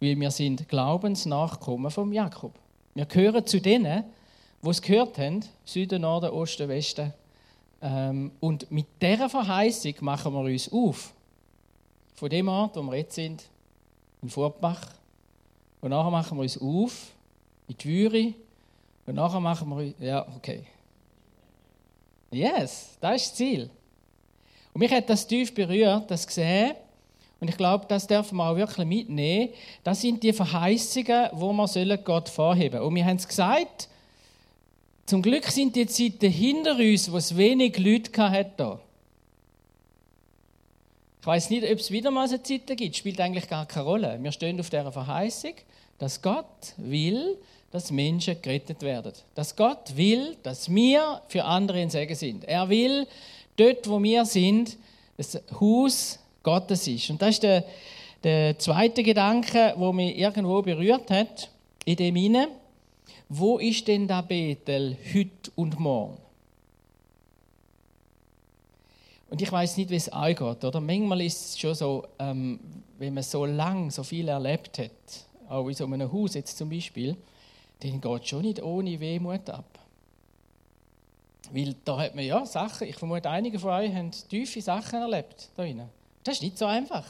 Weil 0.00 0.18
wir 0.18 0.30
sind 0.32 0.68
Glaubensnachkommen 0.68 1.92
vom 1.92 2.12
Jakob. 2.12 2.52
Wir 2.94 3.06
gehören 3.06 3.46
zu 3.46 3.60
denen, 3.60 4.02
die 4.60 4.68
es 4.68 4.82
gehört 4.82 5.16
haben, 5.18 5.44
Süden, 5.64 6.02
Norden, 6.02 6.30
Osten, 6.30 6.68
Westen. 6.68 7.12
Ähm, 7.80 8.32
und 8.40 8.68
mit 8.72 8.86
dieser 9.00 9.28
Verheißung 9.28 9.94
machen 10.00 10.32
wir 10.32 10.40
uns 10.40 10.72
auf. 10.72 11.14
Von 12.16 12.28
dem 12.28 12.48
Ort, 12.48 12.74
wo 12.74 12.82
wir 12.82 12.96
jetzt 12.96 13.14
sind, 13.14 13.44
in 14.20 14.30
Furtbach. 14.30 14.88
Und 15.80 15.90
nachher 15.90 16.10
machen 16.10 16.36
wir 16.38 16.42
uns 16.42 16.60
auf 16.60 17.12
in 17.68 17.76
die 17.78 17.88
Würi. 17.88 18.34
Und 19.06 19.14
nachher 19.14 19.38
machen 19.38 19.68
wir 19.68 19.76
uns. 19.76 19.94
Ja, 20.00 20.26
okay. 20.36 20.66
Yes, 22.34 22.96
das 23.00 23.22
ist 23.22 23.30
das 23.30 23.34
Ziel. 23.34 23.70
Und 24.72 24.80
mich 24.80 24.92
hat 24.92 25.08
das 25.08 25.26
tief 25.26 25.54
berührt, 25.54 26.10
das 26.10 26.26
gesehen. 26.26 26.72
Und 27.40 27.48
ich 27.48 27.56
glaube, 27.56 27.84
das 27.88 28.06
dürfen 28.06 28.36
wir 28.36 28.50
auch 28.50 28.56
wirklich 28.56 28.86
mitnehmen. 28.86 29.50
Das 29.82 30.00
sind 30.00 30.22
die 30.22 30.32
Verheißungen, 30.32 31.28
wo 31.32 31.52
wir 31.52 31.96
Gott 31.98 32.28
vorheben 32.28 32.78
sollen. 32.78 32.88
Und 32.88 32.94
wir 32.94 33.04
haben 33.04 33.16
es 33.16 33.28
gesagt, 33.28 33.88
zum 35.06 35.20
Glück 35.20 35.44
sind 35.46 35.76
die 35.76 35.86
Zeiten 35.86 36.30
hinter 36.30 36.76
uns, 36.76 37.12
wo 37.12 37.18
es 37.18 37.36
wenig 37.36 37.78
Leute 37.78 38.30
hatte. 38.30 38.78
Ich 41.20 41.26
weiß 41.26 41.50
nicht, 41.50 41.64
ob 41.64 41.78
es 41.78 41.90
wieder 41.90 42.10
mal 42.10 42.28
so 42.28 42.38
Zeiten 42.38 42.76
gibt, 42.76 42.96
spielt 42.96 43.20
eigentlich 43.20 43.48
gar 43.48 43.66
keine 43.66 43.86
Rolle. 43.86 44.18
Wir 44.20 44.32
stehen 44.32 44.58
auf 44.60 44.70
der 44.70 44.90
Verheißung, 44.90 45.54
dass 45.98 46.20
Gott 46.20 46.74
will, 46.76 47.38
dass 47.74 47.90
Menschen 47.90 48.40
gerettet 48.40 48.82
werden. 48.82 49.12
Dass 49.34 49.56
Gott 49.56 49.96
will, 49.96 50.36
dass 50.44 50.72
wir 50.72 51.20
für 51.26 51.44
andere 51.44 51.82
in 51.82 51.90
Segen 51.90 52.14
sind. 52.14 52.44
Er 52.44 52.68
will, 52.68 53.04
dort 53.56 53.88
wo 53.88 54.00
wir 54.00 54.24
sind, 54.26 54.76
das 55.16 55.42
Haus 55.58 56.20
Gottes 56.44 56.86
ist. 56.86 57.10
Und 57.10 57.20
das 57.20 57.30
ist 57.30 57.42
der, 57.42 57.64
der 58.22 58.56
zweite 58.60 59.02
Gedanke, 59.02 59.74
wo 59.76 59.92
mich 59.92 60.16
irgendwo 60.16 60.62
berührt 60.62 61.10
hat, 61.10 61.50
in 61.84 61.96
dem 61.96 62.14
Inne 62.14 62.46
wo 63.28 63.58
ist 63.58 63.88
denn 63.88 64.06
da 64.06 64.20
Bethel 64.20 64.96
heute 65.12 65.50
und 65.56 65.80
morgen? 65.80 66.18
Und 69.30 69.42
ich 69.42 69.50
weiß 69.50 69.78
nicht, 69.78 69.90
wie 69.90 69.96
es 69.96 70.12
euch 70.12 70.36
geht, 70.36 70.64
oder? 70.64 70.80
Manchmal 70.80 71.22
ist 71.22 71.44
es 71.44 71.58
schon 71.58 71.74
so, 71.74 72.04
ähm, 72.20 72.60
wenn 72.98 73.14
man 73.14 73.24
so 73.24 73.44
lang 73.46 73.90
so 73.90 74.04
viel 74.04 74.28
erlebt 74.28 74.78
hat, 74.78 74.90
auch 75.48 75.66
in 75.66 75.74
so 75.74 75.86
einem 75.86 76.12
Haus 76.12 76.34
jetzt 76.34 76.56
zum 76.56 76.70
Beispiel, 76.70 77.16
dann 77.84 78.00
geht 78.00 78.28
schon 78.28 78.42
nicht 78.42 78.62
ohne 78.62 78.98
Wehmut 78.98 79.48
ab. 79.50 79.78
Weil 81.52 81.74
da 81.84 81.98
hat 81.98 82.14
man 82.14 82.24
ja 82.24 82.44
Sachen, 82.46 82.88
ich 82.88 82.96
vermute, 82.96 83.28
einige 83.28 83.58
von 83.58 83.70
euch 83.70 83.94
haben 83.94 84.10
tiefe 84.28 84.62
Sachen 84.62 85.00
erlebt 85.00 85.50
da. 85.56 85.64
Das 86.24 86.36
ist 86.36 86.42
nicht 86.42 86.58
so 86.58 86.64
einfach. 86.64 87.04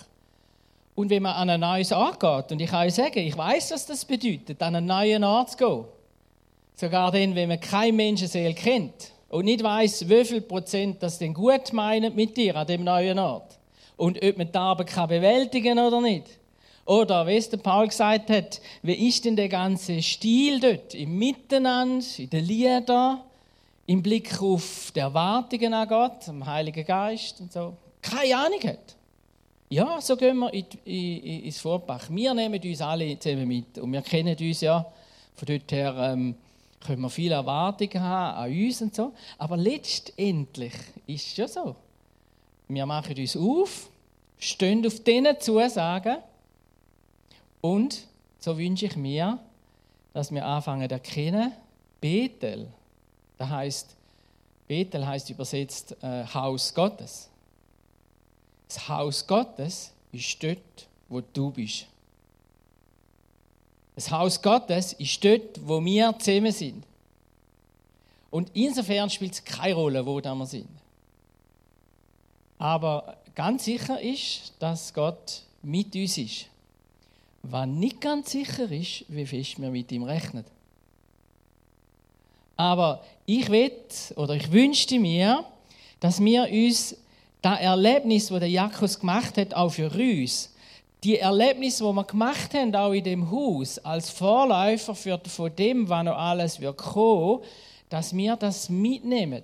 Und 0.96 1.10
wenn 1.10 1.22
man 1.22 1.34
an 1.34 1.50
ein 1.50 1.60
neues 1.60 1.92
Ort 1.92 2.20
geht, 2.20 2.52
und 2.52 2.60
ich 2.60 2.70
kann 2.70 2.86
euch 2.86 2.94
sagen, 2.94 3.18
ich 3.18 3.36
weiß, 3.36 3.70
was 3.72 3.86
das 3.86 4.04
bedeutet, 4.04 4.60
an 4.62 4.74
einen 4.76 4.86
neuen 4.86 5.24
Ort 5.24 5.52
zu 5.52 5.56
gehen, 5.56 5.84
Sogar 6.76 7.12
dann, 7.12 7.34
wenn 7.34 7.48
man 7.48 7.60
keine 7.60 7.92
Menschenseele 7.92 8.54
kennt 8.54 9.12
und 9.28 9.44
nicht 9.44 9.62
weiß, 9.62 10.08
wie 10.08 10.24
viel 10.24 10.40
Prozent 10.40 11.02
das 11.02 11.18
denn 11.18 11.32
gut 11.32 11.72
meinen 11.72 12.14
mit 12.14 12.36
dir 12.36 12.56
an 12.56 12.66
dem 12.66 12.82
neuen 12.82 13.18
Ort. 13.18 13.58
Und 13.96 14.22
ob 14.22 14.36
man 14.36 14.50
die 14.50 14.58
Arbeit 14.58 14.88
kann 14.88 15.08
bewältigen 15.08 15.78
oder 15.78 16.00
nicht. 16.00 16.26
Oder, 16.86 17.26
wie 17.26 17.36
es 17.36 17.48
der 17.48 17.56
Paul 17.56 17.88
gesagt 17.88 18.28
hat, 18.30 18.60
wie 18.82 19.08
ist 19.08 19.24
denn 19.24 19.36
der 19.36 19.48
ganze 19.48 20.02
Stil 20.02 20.60
dort? 20.60 20.94
Im 20.94 21.18
Miteinander, 21.18 22.04
in 22.18 22.30
den 22.30 22.44
Liedern, 22.44 23.20
im 23.86 24.02
Blick 24.02 24.40
auf 24.42 24.92
die 24.94 25.00
Erwartungen 25.00 25.72
an 25.72 25.88
Gott, 25.88 26.28
am 26.28 26.44
Heiligen 26.44 26.84
Geist 26.84 27.40
und 27.40 27.52
so. 27.52 27.74
Keine 28.02 28.36
Ahnung 28.36 28.60
hat. 28.64 28.96
Ja, 29.70 30.00
so 30.00 30.16
gehen 30.16 30.38
wir 30.38 30.52
in, 30.52 30.66
in, 30.84 31.44
ins 31.44 31.58
Vorbach. 31.58 32.06
Wir 32.10 32.34
nehmen 32.34 32.60
uns 32.62 32.80
alle 32.80 33.18
zusammen 33.18 33.48
mit. 33.48 33.78
Und 33.78 33.92
wir 33.92 34.02
kennen 34.02 34.36
uns 34.38 34.60
ja 34.60 34.84
von 35.34 35.46
dort 35.46 35.72
her 35.72 35.94
ähm, 35.98 36.34
können 36.80 37.00
wir 37.00 37.10
viele 37.10 37.34
Erwartungen 37.34 38.00
haben 38.00 38.36
an 38.36 38.52
uns 38.52 38.82
und 38.82 38.94
so. 38.94 39.12
Aber 39.38 39.56
letztendlich 39.56 40.74
ist 41.06 41.28
es 41.28 41.36
ja 41.36 41.48
so. 41.48 41.76
Wir 42.68 42.86
machen 42.86 43.16
uns 43.16 43.36
auf, 43.36 43.88
stehen 44.38 44.86
auf 44.86 45.00
diesen 45.00 45.40
Zusagen 45.40 46.18
und 47.64 48.06
so 48.40 48.58
wünsche 48.58 48.84
ich 48.84 48.94
mir, 48.94 49.38
dass 50.12 50.30
wir 50.30 50.44
anfangen 50.44 50.90
erkennen, 50.90 51.50
Bethel, 51.98 52.68
das 53.38 53.48
heißt, 53.48 53.96
Bethel 54.68 55.06
heißt 55.06 55.30
übersetzt 55.30 55.96
äh, 56.02 56.26
Haus 56.26 56.74
Gottes. 56.74 57.30
Das 58.68 58.86
Haus 58.86 59.26
Gottes 59.26 59.94
ist 60.12 60.42
dort, 60.42 60.58
wo 61.08 61.22
du 61.22 61.50
bist. 61.52 61.86
Das 63.94 64.10
Haus 64.10 64.42
Gottes 64.42 64.92
ist 64.92 65.24
dort, 65.24 65.66
wo 65.66 65.82
wir 65.82 66.14
zusammen 66.18 66.52
sind. 66.52 66.84
Und 68.30 68.50
insofern 68.52 69.08
spielt 69.08 69.32
es 69.32 69.42
keine 69.42 69.72
Rolle, 69.72 70.04
wo 70.04 70.20
wir 70.20 70.46
sind. 70.46 70.68
Aber 72.58 73.16
ganz 73.34 73.64
sicher 73.64 73.98
ist, 74.02 74.52
dass 74.58 74.92
Gott 74.92 75.44
mit 75.62 75.96
uns 75.96 76.18
ist. 76.18 76.48
Was 77.50 77.66
nicht 77.66 78.00
ganz 78.00 78.30
sicher 78.30 78.70
ist, 78.70 79.04
wie 79.08 79.26
fest 79.26 79.60
wir 79.60 79.70
mit 79.70 79.92
ihm 79.92 80.04
rechnen. 80.04 80.44
Aber 82.56 83.02
ich 83.26 83.50
will 83.50 83.72
oder 84.16 84.34
ich 84.34 84.50
wünschte 84.50 84.98
mir, 84.98 85.44
dass 86.00 86.22
wir 86.22 86.48
uns 86.50 86.96
das 87.42 87.60
Erlebnis, 87.60 88.28
das 88.28 88.38
der 88.38 88.48
Jakobus 88.48 88.98
gemacht 88.98 89.36
hat, 89.36 89.52
auch 89.54 89.70
für 89.70 89.90
uns, 89.90 90.54
die 91.02 91.18
Erlebnisse, 91.18 91.84
die 91.84 91.92
wir 91.92 92.04
gemacht 92.04 92.54
haben, 92.54 92.74
auch 92.74 92.92
in 92.92 93.04
dem 93.04 93.30
Haus, 93.30 93.78
als 93.78 94.08
Vorläufer 94.08 94.94
für, 94.94 95.20
von 95.26 95.54
dem, 95.54 95.86
was 95.86 96.04
noch 96.04 96.16
alles 96.16 96.60
wird 96.60 96.78
kommen, 96.78 97.40
dass 97.90 98.16
wir 98.16 98.36
das 98.36 98.70
mitnehmen. 98.70 99.42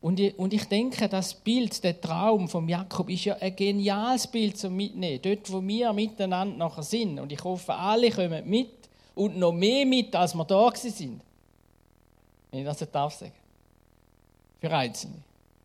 Und 0.00 0.20
ich, 0.20 0.64
denke, 0.66 1.08
das 1.08 1.34
Bild, 1.34 1.82
der 1.82 2.00
Traum 2.00 2.48
vom 2.48 2.68
Jakob, 2.68 3.08
ist 3.08 3.24
ja 3.24 3.36
ein 3.36 3.56
geniales 3.56 4.26
Bild 4.26 4.56
zum 4.58 4.76
Mitnehmen. 4.76 5.20
Dort, 5.22 5.50
wo 5.50 5.66
wir 5.66 5.92
miteinander 5.92 6.56
nachher 6.56 6.82
sind. 6.82 7.18
Und 7.18 7.32
ich 7.32 7.42
hoffe, 7.42 7.74
alle 7.74 8.10
kommen 8.10 8.48
mit 8.48 8.70
und 9.14 9.36
noch 9.36 9.52
mehr 9.52 9.86
mit, 9.86 10.14
als 10.14 10.34
wir 10.34 10.44
da 10.44 10.70
sind. 10.74 11.20
Wenn 12.50 12.60
ich 12.60 12.66
das 12.66 12.80
nicht 12.80 12.94
darf 12.94 13.14
sagen. 13.14 13.32
Für 14.60 14.70
Einzelne. 14.70 15.16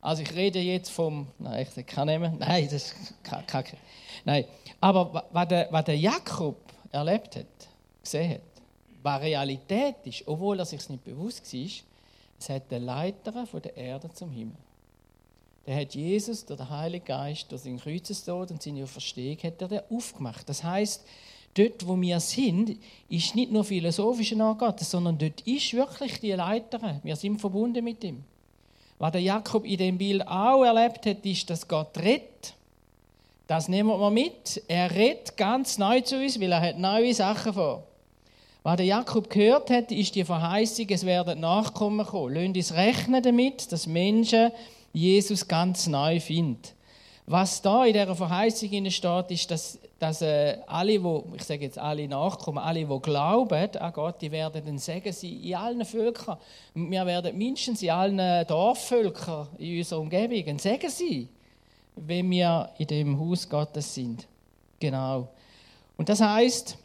Also 0.02 0.24
ich 0.24 0.34
rede 0.34 0.60
jetzt 0.60 0.89
vom, 0.89 1.28
nein, 1.38 1.67
ich 1.76 1.86
kann 1.86 2.08
nehmen, 2.08 2.38
nein, 2.39 2.67
das 2.72 2.94
ist 2.94 3.24
kacke. 3.24 3.78
Nein, 4.26 4.46
aber 4.80 5.26
was 5.32 5.48
der, 5.48 5.67
was 5.70 5.86
der 5.86 5.98
Jakob 5.98 6.58
erlebt 6.91 7.36
hat, 7.36 7.46
gesehen 8.02 8.32
hat, 8.32 8.41
was 9.04 9.22
Realität 9.22 9.96
ist, 10.06 10.28
obwohl 10.28 10.58
er 10.60 10.65
sich 10.65 10.88
nicht 10.89 11.04
bewusst 11.04 11.54
war, 11.54 11.70
es 12.41 12.49
hat 12.49 12.71
den 12.71 12.86
Leiter 12.86 13.45
von 13.45 13.62
der 13.62 13.77
Erde 13.77 14.10
zum 14.12 14.32
Himmel. 14.32 14.56
Der 15.67 15.80
hat 15.80 15.93
Jesus, 15.93 16.43
der 16.43 16.69
Heilige 16.69 17.06
Geist, 17.06 17.51
durch 17.51 17.62
seinen 17.62 17.80
Kreuzestod 17.80 18.49
und 18.49 18.63
seine 18.63 18.84
Auferstehung, 18.84 19.38
hat 19.43 19.62
er 19.62 19.67
den 19.67 19.82
aufgemacht. 19.91 20.49
Das 20.49 20.63
heißt, 20.63 21.06
dort, 21.54 21.88
wo 21.88 21.99
wir 22.01 22.19
sind, 22.19 22.77
ist 23.10 23.36
nicht 23.36 23.51
nur 23.51 23.63
philosophischer 23.63 24.39
Art 24.43 24.80
sondern 24.80 25.19
dort 25.19 25.41
ist 25.41 25.73
wirklich 25.73 26.19
die 26.19 26.32
Leiter. 26.32 26.99
Wir 27.04 27.15
sind 27.15 27.39
verbunden 27.39 27.84
mit 27.84 28.04
ihm. 28.04 28.23
Was 28.97 29.12
der 29.12 29.21
Jakob 29.21 29.65
in 29.65 29.77
dem 29.77 29.97
Bild 29.99 30.27
auch 30.27 30.63
erlebt 30.63 31.06
hat, 31.06 31.23
ist, 31.25 31.49
dass 31.49 31.67
Gott 31.67 31.95
rettet. 31.99 32.56
Das 33.45 33.67
nehmen 33.67 33.89
wir 33.89 34.10
mit. 34.10 34.63
Er 34.67 34.89
redet 34.89 35.38
ganz 35.38 35.77
neu 35.77 36.01
zu 36.01 36.17
uns, 36.17 36.39
weil 36.39 36.51
er 36.51 36.62
hat 36.62 36.80
neue 36.80 37.13
Sachen 37.13 37.54
vor. 37.54 37.84
Was 38.63 38.78
der 38.78 38.86
Jakob 38.86 39.30
gehört 39.30 39.71
hat, 39.71 39.91
ist 39.91 40.13
die 40.13 40.24
Verheißung, 40.24 40.86
es 40.89 41.06
werden 41.06 41.39
Nachkommen 41.39 42.06
kommen. 42.06 42.36
Lasst 42.36 42.56
uns 42.56 42.74
rechnen 42.76 43.24
damit, 43.24 43.71
dass 43.71 43.88
Menschen 43.88 44.52
Jesus 44.93 45.47
ganz 45.47 45.88
neu 45.88 46.19
finden. 46.19 46.62
Was 47.26 47.62
da 47.62 47.86
in 47.86 47.93
dieser 47.93 48.15
Verheißung 48.15 48.89
steht, 48.91 49.32
ist, 49.32 49.50
dass, 49.50 49.80
dass 49.97 50.21
äh, 50.21 50.58
alle, 50.67 51.04
wo, 51.04 51.24
ich 51.36 51.43
sage 51.43 51.63
jetzt 51.63 51.80
alle 51.80 52.08
Nachkommen, 52.08 52.60
alle, 52.60 52.86
die 52.86 53.00
glauben 53.00 53.76
an 53.78 53.93
Gott, 53.93 54.21
die 54.21 54.32
werden 54.32 54.62
dann 54.63 54.78
sagen 54.78 55.12
sie 55.12 55.50
in 55.50 55.56
allen 55.56 55.86
Völkern. 55.86 56.38
Wir 56.76 57.06
werden 57.06 57.38
mindestens 57.38 57.82
in 57.82 57.89
allen 57.89 58.45
Dorfvölkern 58.45 59.47
in 59.58 59.78
unserer 59.78 60.02
Umgebung 60.02 60.60
sagen 60.60 60.89
sie, 60.89 61.30
wenn 61.95 62.30
wir 62.30 62.69
in 62.78 62.88
dem 62.88 63.19
Haus 63.19 63.47
Gottes 63.47 63.93
sind. 63.93 64.28
Genau. 64.80 65.30
Und 65.97 66.10
das 66.10 66.21
heißt, 66.21 66.78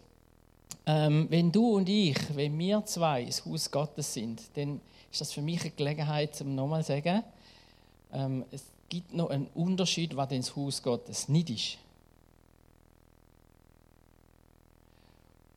ähm, 0.87 1.27
wenn 1.29 1.51
du 1.51 1.77
und 1.77 1.89
ich, 1.89 2.17
wenn 2.35 2.57
wir 2.59 2.85
zwei 2.85 3.25
das 3.25 3.45
Haus 3.45 3.71
Gottes 3.71 4.15
sind, 4.15 4.41
dann 4.55 4.81
ist 5.11 5.21
das 5.21 5.33
für 5.33 5.43
mich 5.43 5.61
eine 5.63 5.71
Gelegenheit, 5.71 6.41
um 6.41 6.55
nochmal 6.55 6.83
zu 6.83 6.93
sagen, 6.93 7.25
ähm, 8.13 8.45
es 8.53 8.65
gibt 8.89 9.13
noch 9.13 9.31
einen 9.31 9.49
Unterschied, 9.55 10.17
was 10.17 10.29
das 10.29 10.55
Haus 10.55 10.83
Gottes 10.83 11.29
nicht 11.29 11.51
ist. 11.51 11.79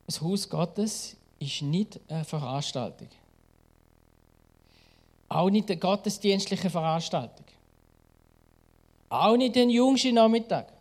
Das 0.06 0.20
Haus 0.20 0.48
Gottes 0.48 1.16
ist 1.38 1.62
nicht 1.62 2.00
eine 2.08 2.24
Veranstaltung. 2.24 3.08
Auch 5.28 5.48
nicht 5.48 5.70
eine 5.70 5.78
gottesdienstliche 5.78 6.68
Veranstaltung. 6.68 7.46
Auch 9.08 9.36
nicht 9.36 9.56
ein 9.56 9.70
jüngsten 9.70 10.14
Nachmittag. 10.14 10.72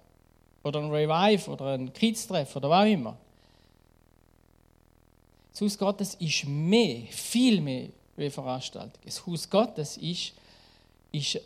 Oder 0.63 0.79
ein 0.79 0.89
Revive 0.89 1.51
oder 1.51 1.73
ein 1.73 1.93
Kids-Treff 1.93 2.55
oder 2.55 2.71
was 2.71 2.87
auch 2.87 2.91
immer. 2.91 3.17
Das 5.59 5.73
Haus 5.73 5.77
Gottes 5.77 6.15
ist 6.15 6.45
mehr, 6.45 7.01
viel 7.09 7.59
mehr 7.59 7.89
wie 8.15 8.29
Veranstaltung. 8.29 9.01
Das 9.03 9.27
Haus 9.27 9.49
Gottes 9.49 9.97
ist, 9.97 10.31
ist 11.11 11.37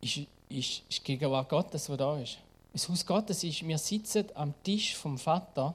ist, 0.00 0.20
ist, 0.48 0.82
ist 0.88 1.04
Gegenwart 1.04 1.48
Gottes, 1.48 1.86
die 1.86 1.96
da 1.96 2.18
ist. 2.18 2.38
Das 2.72 2.88
Haus 2.88 3.06
Gottes 3.06 3.44
ist, 3.44 3.66
wir 3.66 3.78
sitzen 3.78 4.24
am 4.34 4.54
Tisch 4.64 4.96
vom 4.96 5.18
Vater 5.18 5.72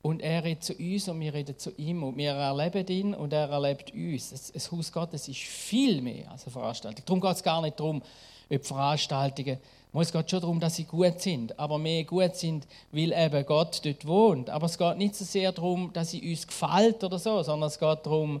und 0.00 0.22
er 0.22 0.42
redet 0.42 0.64
zu 0.64 0.72
uns 0.74 1.06
und 1.06 1.20
wir 1.20 1.34
reden 1.34 1.58
zu 1.58 1.70
ihm 1.76 2.02
und 2.02 2.16
wir 2.16 2.32
erleben 2.32 2.86
ihn 2.88 3.14
und 3.14 3.34
er 3.34 3.50
erlebt 3.50 3.92
uns. 3.92 4.30
Das, 4.30 4.50
das 4.50 4.72
Haus 4.72 4.90
Gottes 4.90 5.28
ist 5.28 5.40
viel 5.40 6.00
mehr 6.00 6.30
als 6.30 6.44
eine 6.44 6.52
Veranstaltung. 6.52 7.04
Darum 7.04 7.20
geht 7.20 7.36
es 7.36 7.42
gar 7.42 7.60
nicht 7.60 7.78
darum, 7.78 8.00
ob 8.48 8.64
Veranstaltungen, 8.64 9.58
es 9.94 10.12
geht 10.12 10.30
schon 10.30 10.40
darum, 10.40 10.60
dass 10.60 10.76
sie 10.76 10.84
gut 10.84 11.20
sind, 11.20 11.58
aber 11.58 11.78
mehr 11.78 12.04
gut 12.04 12.36
sind, 12.36 12.66
weil 12.92 13.12
eben 13.12 13.46
Gott 13.46 13.80
dort 13.84 14.06
wohnt. 14.06 14.50
Aber 14.50 14.66
es 14.66 14.76
geht 14.76 14.98
nicht 14.98 15.16
so 15.16 15.24
sehr 15.24 15.50
darum, 15.50 15.92
dass 15.92 16.10
sie 16.10 16.30
uns 16.30 16.46
gefällt 16.46 17.02
oder 17.02 17.18
so, 17.18 17.42
sondern 17.42 17.68
es 17.68 17.78
geht 17.78 18.06
darum, 18.06 18.40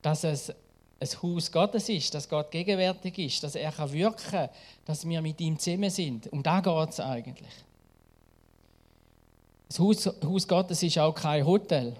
dass 0.00 0.24
es 0.24 0.52
ein 0.98 1.08
Haus 1.22 1.52
Gottes 1.52 1.88
ist, 1.88 2.14
dass 2.14 2.28
Gott 2.28 2.50
gegenwärtig 2.50 3.18
ist, 3.18 3.42
dass 3.42 3.54
er 3.54 3.72
kann 3.72 3.92
wirken 3.92 4.30
kann, 4.30 4.48
dass 4.84 5.06
wir 5.06 5.20
mit 5.20 5.40
ihm 5.40 5.58
zusammen 5.58 5.90
sind. 5.90 6.32
Um 6.32 6.42
da 6.42 6.60
geht 6.60 6.90
es 6.90 7.00
eigentlich. 7.00 7.52
Das 9.68 9.78
Haus, 9.78 10.06
Haus 10.24 10.48
Gottes 10.48 10.82
ist 10.82 10.98
auch 10.98 11.14
kein 11.14 11.44
Hotel. 11.44 11.96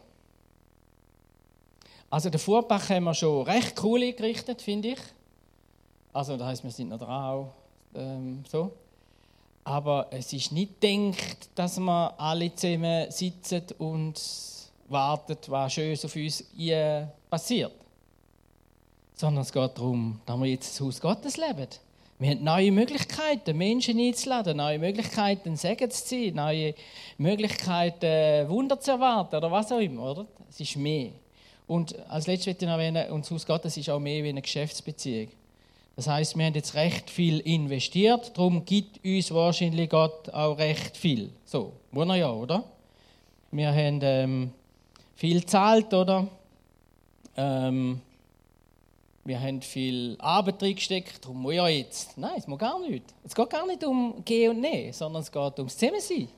Also 2.08 2.30
den 2.30 2.38
Fuhrpark 2.38 2.88
haben 2.88 3.04
wir 3.04 3.14
schon 3.14 3.42
recht 3.42 3.82
cool 3.82 4.02
eingerichtet, 4.02 4.62
finde 4.62 4.90
ich. 4.90 4.98
Also 6.12 6.36
das 6.36 6.46
heißt, 6.46 6.64
wir 6.64 6.70
sind 6.70 6.88
noch 6.88 6.98
dran, 6.98 7.48
ähm, 7.96 8.44
so. 8.48 8.72
Aber 9.64 10.06
es 10.10 10.32
ist 10.32 10.52
nicht 10.52 10.80
gedacht, 10.80 11.48
dass 11.54 11.78
wir 11.78 12.14
alle 12.20 12.54
zusammen 12.54 13.10
sitzen 13.10 13.62
und 13.78 14.20
warten, 14.88 15.36
was 15.48 15.72
Schönes 15.72 16.04
auf 16.04 16.14
uns 16.14 16.44
passiert 17.28 17.72
sondern 19.16 19.42
es 19.42 19.52
geht 19.52 19.78
darum, 19.78 20.20
dass 20.26 20.38
wir 20.38 20.46
jetzt 20.46 20.74
das 20.74 20.80
Haus 20.80 21.00
Gottes 21.00 21.36
leben. 21.38 21.66
Wir 22.18 22.30
haben 22.30 22.44
neue 22.44 22.72
Möglichkeiten, 22.72 23.56
Menschen 23.56 23.98
einzuladen, 23.98 24.56
neue 24.56 24.78
Möglichkeiten, 24.78 25.56
Segen 25.56 25.90
zu 25.90 26.04
ziehen, 26.04 26.36
neue 26.36 26.74
Möglichkeiten, 27.18 28.48
Wunder 28.48 28.78
zu 28.78 28.92
erwarten 28.92 29.36
oder 29.36 29.50
was 29.50 29.72
auch 29.72 29.80
immer. 29.80 30.10
Oder? 30.10 30.26
Es 30.48 30.60
ist 30.60 30.76
mehr. 30.76 31.10
Und 31.66 31.98
als 32.08 32.26
letztes 32.26 32.46
möchte 32.46 32.64
ich 32.64 32.70
erwähnen, 32.70 33.10
und 33.10 33.24
das 33.24 33.30
Haus 33.30 33.46
Gottes 33.46 33.76
ist 33.76 33.90
auch 33.90 33.98
mehr 33.98 34.22
wie 34.22 34.28
eine 34.28 34.40
Geschäftsbeziehung. 34.40 35.28
Das 35.96 36.06
heißt, 36.08 36.36
wir 36.36 36.44
haben 36.44 36.54
jetzt 36.54 36.74
recht 36.74 37.08
viel 37.08 37.40
investiert, 37.40 38.36
darum 38.36 38.66
gibt 38.66 39.02
uns 39.02 39.32
wahrscheinlich 39.32 39.88
Gott 39.88 40.28
auch 40.28 40.58
recht 40.58 40.94
viel. 40.94 41.30
So, 41.46 41.72
wunder 41.90 42.14
ja, 42.14 42.30
oder? 42.30 42.64
Wir 43.50 43.68
haben 43.68 44.00
ähm, 44.02 44.52
viel 45.14 45.40
gezahlt, 45.40 45.94
oder? 45.94 46.28
Ähm, 47.34 48.02
wir 49.24 49.40
haben 49.40 49.62
viel 49.62 50.16
Arbeit 50.20 50.62
reingesteckt, 50.62 51.24
darum 51.24 51.40
muss 51.40 51.54
ja 51.54 51.66
jetzt. 51.66 52.18
Nein, 52.18 52.34
es 52.36 52.46
muss 52.46 52.58
gar 52.58 52.78
nicht. 52.78 53.04
Es 53.24 53.34
geht 53.34 53.48
gar 53.48 53.66
nicht 53.66 53.82
um 53.82 54.22
Gehen 54.22 54.50
und 54.50 54.60
Nehmen, 54.60 54.92
sondern 54.92 55.22
es 55.22 55.32
geht 55.32 55.58
ums 55.58 55.78
Zusammensein. 55.78 56.28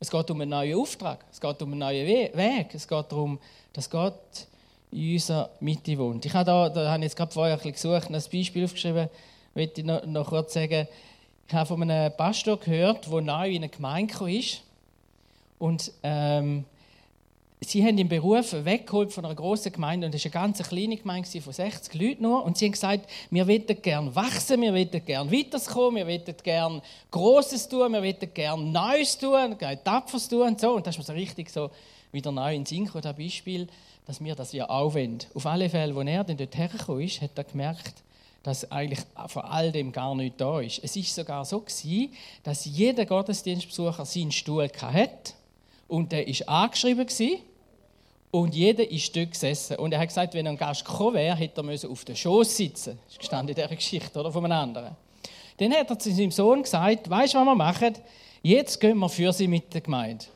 Es 0.00 0.10
geht 0.10 0.30
um 0.30 0.40
einen 0.40 0.50
neuen 0.50 0.78
Auftrag, 0.78 1.24
es 1.30 1.40
geht 1.40 1.62
um 1.62 1.70
einen 1.70 1.78
neuen 1.78 2.06
Weg, 2.06 2.74
es 2.74 2.86
geht 2.86 3.12
darum, 3.12 3.38
dass 3.72 3.88
Gott 3.88 4.48
in 4.92 5.14
unserer 5.14 5.50
Mitte 5.60 5.98
wohnt. 5.98 6.24
Ich 6.24 6.34
habe 6.34 6.44
da, 6.44 6.68
da 6.68 6.90
habe 6.90 6.98
ich 6.98 7.04
jetzt 7.04 7.16
gerade 7.16 7.32
vorher 7.32 7.54
ein 7.54 7.72
bisschen 7.72 8.00
gesucht, 8.00 8.10
ein 8.10 8.22
Beispiel 8.32 8.64
aufgeschrieben, 8.64 9.08
möchte 9.54 9.80
ich 9.80 9.86
noch, 9.86 10.04
noch 10.06 10.28
kurz 10.28 10.54
sagen. 10.54 10.86
Ich 11.48 11.54
habe 11.54 11.66
von 11.66 11.82
einem 11.82 12.12
Pastor 12.16 12.58
gehört, 12.58 13.10
der 13.10 13.20
neu 13.20 13.48
in 13.48 13.56
eine 13.56 13.68
Gemeinde 13.68 14.30
ist. 14.30 14.62
Und 15.58 15.92
ähm, 16.02 16.64
sie 17.60 17.84
haben 17.84 17.96
den 17.96 18.08
Beruf 18.08 18.52
weggeholt 18.52 19.12
von 19.12 19.24
einer 19.24 19.34
großen 19.34 19.72
Gemeinde. 19.72 20.06
Und 20.06 20.14
es 20.14 20.24
war 20.24 20.42
eine 20.42 20.52
ganz 20.52 20.68
kleine 20.68 20.96
Gemeinde 20.96 21.40
von 21.40 21.52
60 21.52 21.94
Leuten 21.94 22.22
nur. 22.22 22.44
Und 22.44 22.58
sie 22.58 22.66
haben 22.66 22.72
gesagt, 22.72 23.08
wir 23.30 23.44
möchten 23.44 23.80
gerne 23.80 24.14
wachsen, 24.14 24.60
wir 24.60 24.72
möchten 24.72 25.04
gerne 25.04 25.30
weiterkommen, 25.30 25.96
wir 25.96 26.04
möchten 26.04 26.34
gerne 26.42 26.82
Großes 27.10 27.68
tun, 27.68 27.92
wir 27.92 28.00
möchten 28.00 28.32
gerne 28.34 28.62
Neues 28.64 29.18
tun, 29.18 29.56
Tapferes 29.84 30.28
tun 30.28 30.42
und 30.42 30.60
so. 30.60 30.72
Und 30.72 30.86
das 30.86 30.94
ist 30.94 30.98
mir 30.98 31.04
so 31.04 31.12
richtig 31.12 31.50
so 31.50 31.70
wieder 32.12 32.32
neu 32.32 32.54
in 32.54 32.66
Sinn 32.66 32.86
gekommen, 32.86 33.02
das 33.02 33.16
Beispiel, 33.16 33.68
dass 34.06 34.22
wir 34.22 34.34
das 34.34 34.52
ja 34.52 34.68
auch 34.70 34.94
wollen. 34.94 35.18
Auf 35.34 35.46
alle 35.46 35.68
Fälle, 35.68 35.94
als 35.94 36.08
er 36.08 36.24
dann 36.24 36.36
dort 36.36 36.56
hergekommen 36.56 37.02
ist, 37.02 37.20
hat 37.20 37.32
er 37.36 37.44
gemerkt, 37.44 38.02
dass 38.42 38.70
eigentlich 38.70 39.00
von 39.26 39.42
all 39.42 39.72
dem 39.72 39.90
gar 39.90 40.14
nichts 40.14 40.36
da 40.38 40.60
ist. 40.60 40.80
Es 40.82 40.94
ist 40.94 41.14
sogar 41.14 41.44
so 41.44 41.60
gewesen, 41.60 42.12
dass 42.44 42.64
jeder 42.64 43.04
Gottesdienstbesucher 43.04 44.04
seinen 44.04 44.30
Stuhl 44.30 44.68
hatte 44.68 45.32
und 45.88 46.12
der 46.12 46.28
ist 46.28 46.48
angeschrieben 46.48 47.06
gewesen, 47.06 47.38
und 48.30 48.54
jeder 48.54 48.90
ist 48.90 49.16
dort 49.16 49.30
gesessen. 49.30 49.76
Und 49.76 49.92
er 49.92 50.00
hat 50.00 50.08
gesagt, 50.08 50.34
wenn 50.34 50.46
ein 50.46 50.58
Gast 50.58 50.84
gekommen 50.84 51.14
wäre, 51.14 51.36
hätte 51.36 51.62
er 51.62 51.90
auf 51.90 52.04
den 52.04 52.16
Schoß 52.16 52.56
sitzen 52.56 52.98
Das 53.04 53.12
ist 53.14 53.18
gestanden 53.18 53.48
in 53.48 53.54
dieser 53.54 53.74
Geschichte 53.74 54.20
oder, 54.20 54.30
von 54.30 54.44
einem 54.44 54.58
anderen. 54.58 54.96
Dann 55.56 55.72
hat 55.72 55.88
er 55.88 55.98
zu 55.98 56.12
seinem 56.12 56.30
Sohn 56.30 56.62
gesagt, 56.62 57.08
weißt 57.08 57.32
du, 57.32 57.38
was 57.38 57.44
wir 57.46 57.54
machen? 57.54 57.94
Jetzt 58.42 58.78
gehen 58.78 58.98
wir 58.98 59.08
für 59.08 59.32
sie 59.32 59.48
mit 59.48 59.72
der 59.72 59.80
Gemeinde. 59.80 60.26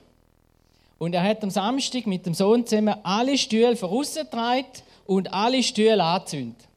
Und 1.01 1.15
er 1.15 1.23
hat 1.23 1.43
am 1.43 1.49
Samstag 1.49 2.07
mit 2.07 2.27
dem 2.27 2.35
Sohn 2.35 2.67
zusammen 2.67 2.95
alle 3.05 3.39
Stühle 3.39 3.75
vorausgetragen 3.75 4.67
und 5.07 5.33
alle 5.33 5.63
Stühle 5.63 6.05
angezündet. 6.05 6.69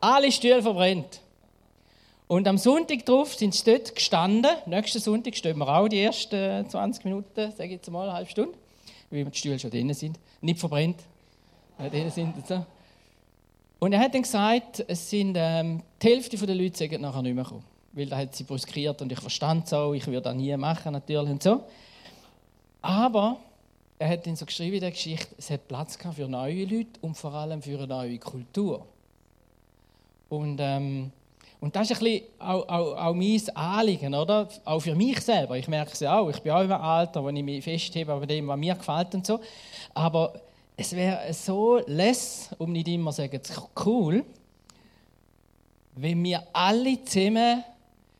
Alle 0.00 0.32
Stühle 0.32 0.60
verbrennt. 0.60 1.20
Und 2.26 2.48
am 2.48 2.58
Sonntag 2.58 3.06
drauf 3.06 3.32
sind 3.32 3.54
sie 3.54 3.62
dort 3.62 3.94
gestanden. 3.94 4.50
Nächsten 4.66 4.98
Sonntag 4.98 5.36
stehen 5.36 5.56
wir 5.56 5.68
auch 5.68 5.86
die 5.86 6.00
ersten 6.00 6.68
20 6.68 7.04
Minuten, 7.04 7.52
sage 7.52 7.66
ich 7.66 7.70
jetzt 7.74 7.88
mal, 7.92 8.08
eine 8.08 8.12
halbe 8.14 8.28
Stunde, 8.28 8.54
weil 9.10 9.24
die 9.24 9.38
Stühle 9.38 9.60
schon 9.60 9.70
drinnen 9.70 9.94
sind. 9.94 10.18
Nicht 10.40 10.58
verbrennt. 10.58 10.98
Sind 12.12 12.34
und, 12.36 12.44
so. 12.48 12.66
und 13.78 13.92
er 13.92 14.00
hat 14.00 14.14
dann 14.14 14.22
gesagt, 14.22 14.84
es 14.88 15.08
sind, 15.08 15.36
ähm, 15.38 15.80
die 16.02 16.08
Hälfte 16.08 16.44
der 16.44 16.56
Leute 16.56 16.76
sagen 16.76 17.02
nachher 17.02 17.22
nicht 17.22 17.36
mehr 17.36 17.44
kommen. 17.44 17.62
Weil 17.92 18.06
da 18.06 18.16
hat 18.16 18.34
sie 18.34 18.42
bruskiert 18.42 19.00
und 19.00 19.12
ich 19.12 19.20
verstand 19.20 19.66
es 19.66 19.72
auch, 19.72 19.92
ich 19.92 20.04
würde 20.08 20.22
das 20.22 20.34
nie 20.34 20.56
machen 20.56 20.92
natürlich 20.92 21.30
und 21.30 21.42
so. 21.44 21.62
Aber 22.82 23.38
er 23.98 24.08
hat 24.08 24.26
dann 24.26 24.36
so 24.36 24.46
geschrieben 24.46 24.74
in 24.74 24.80
der 24.80 24.90
Geschichte, 24.90 25.34
es 25.38 25.50
hat 25.50 25.66
Platz 25.68 25.98
für 26.14 26.28
neue 26.28 26.64
Leute 26.64 27.00
und 27.00 27.16
vor 27.16 27.32
allem 27.32 27.62
für 27.62 27.78
eine 27.78 27.86
neue 27.86 28.18
Kultur. 28.18 28.86
Und 30.28 30.58
ähm, 30.60 31.12
und 31.60 31.74
das 31.74 31.90
ist 31.90 31.96
ein 31.96 32.04
bisschen 32.04 32.24
auch, 32.38 32.68
auch, 32.68 32.96
auch 32.96 33.14
mein 33.14 33.40
Anliegen, 33.54 34.14
oder? 34.14 34.48
Auch 34.64 34.80
für 34.80 34.94
mich 34.94 35.20
selber. 35.20 35.56
Ich 35.56 35.68
merke 35.68 35.92
es 35.92 36.00
ja 36.00 36.18
auch. 36.18 36.28
Ich 36.28 36.40
bin 36.40 36.52
auch 36.52 36.62
im 36.62 36.72
Alter, 36.72 37.24
wo 37.24 37.28
ich 37.30 37.42
mich 37.42 37.64
festhebe 37.64 38.12
an 38.12 38.26
dem, 38.26 38.46
was 38.46 38.58
mir 38.58 38.74
gefällt 38.74 39.14
und 39.14 39.26
so. 39.26 39.40
Aber 39.94 40.34
es 40.76 40.94
wäre 40.94 41.32
so 41.32 41.78
less, 41.86 42.50
um 42.58 42.72
nicht 42.72 42.88
immer 42.88 43.10
zu 43.10 43.22
sagen, 43.22 43.40
cool, 43.84 44.24
wenn 45.94 46.22
wir 46.22 46.46
alle 46.52 47.02
zusammen 47.04 47.64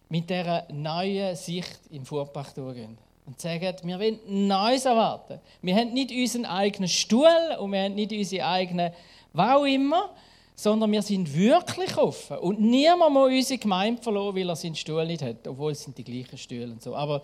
mit 0.08 0.30
dieser 0.30 0.66
neuen 0.72 1.36
Sicht 1.36 1.78
im 1.90 2.06
Fuhrpark 2.06 2.54
durchgehen. 2.54 2.96
Und 3.26 3.40
sagen, 3.40 3.74
wir 3.82 3.98
wollen 3.98 4.46
Neues 4.46 4.84
erwarten. 4.84 5.40
Wir 5.60 5.74
haben 5.74 5.92
nicht 5.92 6.12
unseren 6.12 6.44
eigenen 6.44 6.88
Stuhl 6.88 7.26
und 7.58 7.72
wir 7.72 7.82
haben 7.82 7.94
nicht 7.94 8.12
unsere 8.12 8.46
eigene, 8.46 8.94
was 9.32 9.66
immer, 9.66 10.10
sondern 10.54 10.90
wir 10.92 11.02
sind 11.02 11.36
wirklich 11.36 11.96
offen. 11.96 12.38
Und 12.38 12.60
niemand 12.60 13.12
muss 13.12 13.30
unsere 13.30 13.58
Gemeinde 13.58 14.00
verloren, 14.00 14.36
weil 14.36 14.48
er 14.48 14.56
seinen 14.56 14.76
Stuhl 14.76 15.04
nicht 15.06 15.22
hat, 15.22 15.46
obwohl 15.46 15.72
es 15.72 15.82
sind 15.82 15.98
die 15.98 16.04
gleichen 16.04 16.38
Stühle 16.38 16.72
und 16.72 16.82
so. 16.82 16.94
Aber 16.94 17.22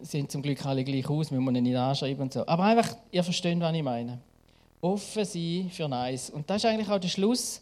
sind 0.00 0.30
zum 0.30 0.42
Glück 0.42 0.64
alle 0.64 0.84
gleich 0.84 1.08
aus, 1.08 1.30
wir 1.30 1.40
müssen 1.40 1.62
nicht 1.62 1.76
anschreiben 1.76 2.22
und 2.22 2.32
so. 2.32 2.46
Aber 2.46 2.62
einfach, 2.62 2.96
ihr 3.12 3.22
versteht, 3.22 3.60
was 3.60 3.74
ich 3.74 3.82
meine. 3.82 4.18
Offen 4.80 5.24
sein 5.24 5.70
für 5.72 5.88
Nice. 5.88 6.30
Und 6.30 6.48
das 6.48 6.58
ist 6.58 6.66
eigentlich 6.66 6.88
auch 6.88 6.98
der 6.98 7.08
Schluss. 7.08 7.60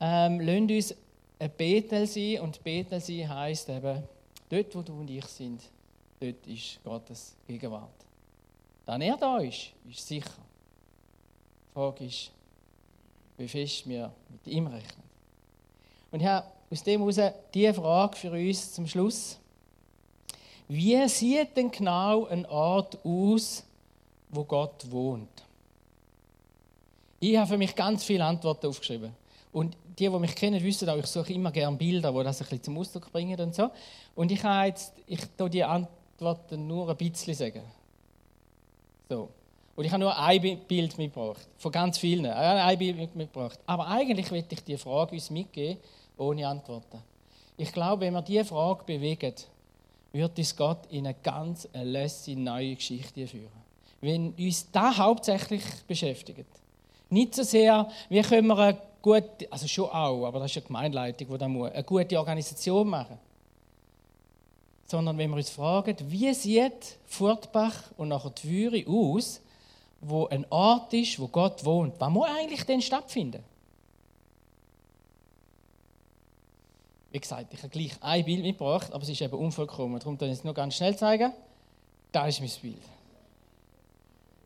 Ähm, 0.00 0.40
lasst 0.40 0.92
uns 0.92 0.96
ein 1.38 1.50
Bethel 1.56 2.06
sein. 2.06 2.40
Und 2.40 2.62
Bethel 2.62 3.00
sein 3.00 3.28
heisst 3.28 3.68
eben, 3.68 4.02
dort, 4.48 4.74
wo 4.74 4.82
du 4.82 4.92
und 4.92 5.10
ich 5.10 5.24
sind, 5.26 5.60
dort 6.20 6.46
ist 6.46 6.78
Gottes 6.84 7.34
Gegenwart. 7.46 7.88
Dann 8.84 9.00
er 9.00 9.16
da 9.16 9.38
ist, 9.38 9.70
ist 9.88 10.06
sicher. 10.06 10.30
Die 11.68 11.74
Frage 11.74 12.04
ist, 12.04 12.30
wie 13.36 13.48
fest 13.48 13.88
wir 13.88 14.12
mit 14.28 14.46
ihm 14.46 14.66
rechnen. 14.66 15.04
Und 16.10 16.20
ich 16.20 16.26
aus 16.26 16.82
dem 16.84 17.00
heraus 17.00 17.34
die 17.52 17.72
Frage 17.72 18.16
für 18.16 18.30
uns 18.30 18.72
zum 18.72 18.86
Schluss. 18.86 19.38
Wie 20.68 21.08
sieht 21.08 21.56
denn 21.56 21.70
genau 21.70 22.26
ein 22.26 22.46
Ort 22.46 22.98
aus, 23.04 23.64
wo 24.28 24.44
Gott 24.44 24.88
wohnt? 24.90 25.42
Ich 27.18 27.36
habe 27.36 27.48
für 27.48 27.58
mich 27.58 27.74
ganz 27.74 28.04
viele 28.04 28.24
Antworten 28.24 28.66
aufgeschrieben. 28.66 29.12
Und 29.52 29.76
die, 29.98 30.08
die 30.08 30.18
mich 30.18 30.34
kennen, 30.36 30.62
wissen 30.62 30.88
auch, 30.88 30.96
ich 30.96 31.06
suche 31.06 31.32
immer 31.32 31.50
gerne 31.50 31.76
Bilder, 31.76 32.12
die 32.12 32.24
das 32.24 32.40
ein 32.40 32.44
bisschen 32.44 32.62
zum 32.62 32.78
Ausdruck 32.78 33.10
bringen 33.12 33.38
und 33.40 33.54
so. 33.54 33.70
Und 34.14 34.30
ich 34.30 34.42
habe 34.44 34.68
jetzt, 34.68 34.94
ich 35.06 35.20
die 35.50 35.64
Antworten 36.20 36.66
nur 36.66 36.90
ein 36.90 36.96
bisschen 36.96 37.34
sagen. 37.34 37.62
So. 39.08 39.28
Und 39.74 39.84
ich 39.84 39.90
habe 39.90 40.02
nur 40.02 40.16
ein 40.16 40.40
Bild 40.68 40.98
mitgebracht, 40.98 41.48
von 41.56 41.72
ganz 41.72 41.96
vielen. 41.96 42.26
Ein 42.26 42.78
Bild 42.78 43.16
mitgebracht. 43.16 43.58
Aber 43.64 43.86
eigentlich 43.88 44.30
möchte 44.30 44.54
ich 44.54 44.62
die 44.62 44.76
Frage 44.76 45.12
uns 45.12 45.30
mitgeben, 45.30 45.78
ohne 46.18 46.46
Antworten. 46.46 46.98
Ich 47.56 47.72
glaube, 47.72 48.02
wenn 48.02 48.12
wir 48.12 48.20
diese 48.20 48.44
Frage 48.44 48.84
bewegen, 48.84 49.32
wird 50.12 50.38
uns 50.38 50.56
Gott 50.56 50.86
in 50.90 51.06
eine 51.06 51.16
ganz 51.22 51.66
lässige 51.72 52.38
neue 52.38 52.74
Geschichte 52.74 53.26
führen. 53.26 53.48
Wenn 54.02 54.34
uns 54.34 54.70
das 54.70 54.98
hauptsächlich 54.98 55.62
beschäftigt. 55.86 56.46
Nicht 57.08 57.34
so 57.34 57.42
sehr, 57.42 57.88
wie 58.10 58.20
können 58.20 58.48
wir 58.48 58.58
eine 58.58 58.78
gute, 59.00 59.50
also 59.50 59.66
schon 59.66 59.88
auch, 59.88 60.26
aber 60.26 60.40
das 60.40 60.50
ist 60.50 60.58
eine 60.58 60.66
Gemeinleitung, 60.66 61.28
die 61.28 61.38
da 61.38 61.48
muss, 61.48 61.70
eine 61.70 61.82
gute 61.82 62.18
Organisation 62.18 62.88
machen. 62.88 63.18
Sondern 64.90 65.16
wenn 65.18 65.30
wir 65.30 65.36
uns 65.36 65.50
fragen, 65.50 65.96
wie 66.08 66.34
sieht 66.34 66.98
Furtbach 67.06 67.92
und 67.96 68.08
nachher 68.08 68.30
die 68.30 68.50
Würi 68.50 68.86
aus, 68.88 69.40
wo 70.00 70.26
ein 70.26 70.44
Ort 70.50 70.92
ist, 70.92 71.20
wo 71.20 71.28
Gott 71.28 71.64
wohnt, 71.64 71.94
was 72.00 72.10
muss 72.10 72.28
eigentlich 72.28 72.64
denn 72.64 72.82
stattfinden? 72.82 73.44
Wie 77.12 77.20
gesagt, 77.20 77.54
ich 77.54 77.62
habe 77.62 77.68
gleich 77.68 77.92
ein 78.00 78.24
Bild 78.24 78.42
mitgebracht, 78.42 78.92
aber 78.92 79.04
es 79.04 79.10
ist 79.10 79.20
eben 79.20 79.34
unvollkommen. 79.34 80.00
Darum 80.00 80.18
kann 80.18 80.26
ich 80.26 80.38
es 80.38 80.44
nur 80.44 80.54
ganz 80.54 80.74
schnell 80.74 80.96
zeigen. 80.96 81.32
Da 82.10 82.26
ist 82.26 82.40
mein 82.40 82.50
Bild. 82.60 82.82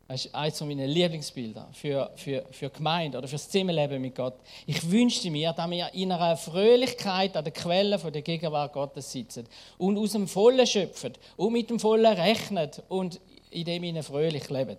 Das 0.07 0.25
ist 0.25 0.35
eines 0.35 0.61
meiner 0.61 0.85
Lieblingsbilder 0.85 1.67
für, 1.73 2.11
für, 2.15 2.45
für 2.51 2.69
Gemeinde 2.69 3.17
oder 3.17 3.27
für 3.27 3.35
das 3.35 3.49
Zusammenleben 3.49 3.99
mit 3.99 4.13
Gott. 4.13 4.35
Ich 4.67 4.91
wünschte 4.91 5.31
mir, 5.31 5.51
dass 5.51 5.69
wir 5.69 5.91
in 5.95 6.11
einer 6.11 6.37
Fröhlichkeit 6.37 7.35
an 7.35 7.43
der 7.43 7.53
Quelle 7.53 7.97
der 7.97 8.21
Gegenwart 8.21 8.73
Gottes 8.73 9.11
sitzen 9.11 9.47
und 9.79 9.97
aus 9.97 10.11
dem 10.11 10.27
Vollen 10.27 10.67
schöpfen 10.67 11.13
und 11.37 11.53
mit 11.53 11.71
dem 11.71 11.79
Vollen 11.79 12.05
rechnen 12.05 12.69
und 12.87 13.19
in 13.49 13.65
dem 13.65 14.03
fröhlich 14.03 14.47
leben. 14.49 14.77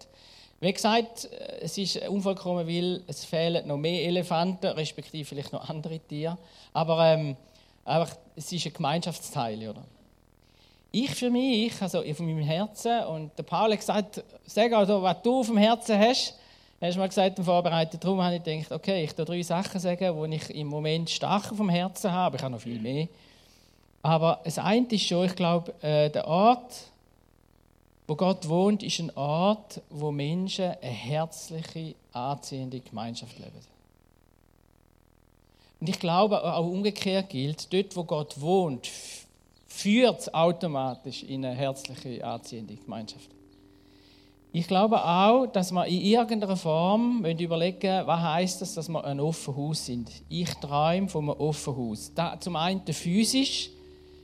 Wie 0.60 0.72
gesagt, 0.72 1.28
es 1.60 1.76
ist 1.76 2.08
unvollkommen, 2.08 2.66
weil 2.68 3.02
es 3.08 3.24
fehlen 3.24 3.66
noch 3.66 3.76
mehr 3.76 4.06
Elefanten, 4.06 4.66
respektive 4.66 5.24
vielleicht 5.24 5.52
noch 5.52 5.68
andere 5.68 5.98
Tiere. 5.98 6.38
Aber 6.72 7.04
ähm, 7.04 7.36
einfach, 7.84 8.16
es 8.36 8.52
ist 8.52 8.66
ein 8.66 8.72
Gemeinschaftsteil, 8.72 9.68
oder? 9.68 9.84
Ich 10.98 11.14
für 11.14 11.28
mich, 11.28 11.82
also 11.82 12.02
von 12.14 12.24
meinem 12.24 12.42
Herzen, 12.42 13.04
und 13.04 13.30
der 13.36 13.42
Paul 13.42 13.70
hat 13.70 13.80
gesagt, 13.80 14.24
sag 14.46 14.72
also, 14.72 15.02
was 15.02 15.20
du 15.20 15.40
auf 15.40 15.46
dem 15.46 15.58
Herzen 15.58 15.98
hast, 15.98 16.32
hast 16.80 16.94
du 16.94 16.98
mal 16.98 17.08
gesagt 17.08 17.38
im 17.38 17.44
Vorbereiten. 17.44 18.00
Darum 18.00 18.22
habe 18.22 18.36
ich 18.36 18.42
gedacht, 18.42 18.72
okay, 18.72 19.04
ich 19.04 19.12
darf 19.12 19.26
drei 19.26 19.42
Sachen 19.42 19.78
sagen, 19.78 20.30
die 20.30 20.36
ich 20.36 20.48
im 20.54 20.68
Moment 20.68 21.10
stark 21.10 21.52
auf 21.52 21.58
dem 21.58 21.68
Herzen 21.68 22.10
habe. 22.10 22.38
Ich 22.38 22.42
habe 22.42 22.54
noch 22.54 22.62
viel 22.62 22.80
mehr. 22.80 23.08
Aber 24.00 24.40
das 24.42 24.58
eine 24.58 24.86
ist 24.86 25.02
schon, 25.02 25.26
ich 25.26 25.36
glaube, 25.36 25.74
äh, 25.82 26.08
der 26.08 26.26
Ort, 26.26 26.72
wo 28.06 28.16
Gott 28.16 28.48
wohnt, 28.48 28.82
ist 28.82 28.98
ein 28.98 29.14
Ort, 29.18 29.82
wo 29.90 30.10
Menschen 30.10 30.76
eine 30.80 30.90
herzliche, 30.90 31.94
anziehende 32.14 32.80
Gemeinschaft 32.80 33.38
leben. 33.38 33.60
Und 35.78 35.90
ich 35.90 36.00
glaube, 36.00 36.42
auch 36.42 36.64
umgekehrt 36.64 37.28
gilt, 37.28 37.70
dort, 37.70 37.94
wo 37.96 38.04
Gott 38.04 38.40
wohnt, 38.40 38.88
führt 39.76 40.32
automatisch 40.34 41.22
in 41.22 41.44
eine 41.44 41.54
herzliche, 41.54 42.24
anziehende 42.24 42.76
Gemeinschaft. 42.76 43.30
Ich 44.52 44.66
glaube 44.66 45.02
auch, 45.04 45.46
dass 45.46 45.70
wir 45.70 45.84
in 45.86 46.00
irgendeiner 46.00 46.56
Form 46.56 47.24
überlegen 47.24 48.06
was 48.06 48.20
heißt 48.20 48.62
das, 48.62 48.74
dass 48.74 48.88
wir 48.88 49.04
ein 49.04 49.20
offenes 49.20 49.56
Haus 49.56 49.86
sind. 49.86 50.10
Ich 50.28 50.52
träume 50.54 51.08
von 51.08 51.28
einem 51.28 51.40
offenen 51.40 51.76
Haus. 51.76 52.12
Zum 52.40 52.56
einen 52.56 52.86
physisch, 52.86 53.70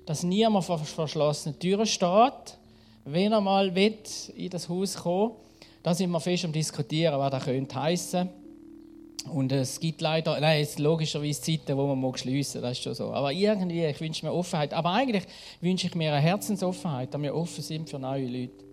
dass 0.07 0.23
niemand 0.23 0.65
vor 0.65 0.79
verschlossenen 0.79 1.59
Türen 1.59 1.87
steht, 1.87 2.59
wenn 3.05 3.33
er 3.33 3.41
mal 3.41 3.75
will, 3.75 3.99
in 4.35 4.49
das 4.49 4.69
Haus 4.69 4.97
kommen 4.97 5.33
da 5.83 5.95
sind 5.95 6.11
wir 6.11 6.21
fest 6.21 6.45
am 6.45 6.53
Diskutieren, 6.53 7.19
was 7.19 7.31
das 7.33 7.45
könnte 7.45 7.83
heissen. 7.83 8.29
Und 9.31 9.53
es 9.53 9.79
gibt 9.79 10.01
leider, 10.01 10.39
nein, 10.41 10.63
es 10.63 10.79
logischerweise 10.79 11.41
Zeiten, 11.41 11.77
wo 11.77 11.95
man 11.95 12.17
schliessen, 12.17 12.63
das 12.63 12.73
ist 12.73 12.83
schon 12.83 12.95
so. 12.95 13.13
Aber 13.13 13.33
irgendwie, 13.33 13.85
ich 13.85 14.01
wünsche 14.01 14.27
mir 14.27 14.33
Offenheit. 14.33 14.75
Aber 14.75 14.91
eigentlich 14.91 15.25
wünsche 15.61 15.87
ich 15.87 15.95
mir 15.95 16.13
eine 16.13 16.21
Herzensoffenheit, 16.21 17.13
dass 17.15 17.23
wir 17.23 17.35
offen 17.35 17.63
sind 17.63 17.89
für 17.89 17.99
neue 17.99 18.27
Leute. 18.27 18.65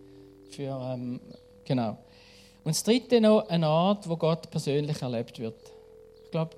Für, 0.49 0.93
ähm, 0.93 1.19
genau. 1.65 1.97
Und 2.63 2.75
das 2.75 2.83
Dritte 2.83 3.21
noch, 3.21 3.47
ein 3.49 3.63
Ort, 3.63 4.09
wo 4.09 4.17
Gott 4.17 4.49
persönlich 4.49 5.01
erlebt 5.01 5.39
wird. 5.39 5.55
Ich 6.25 6.31
glaube, 6.31 6.55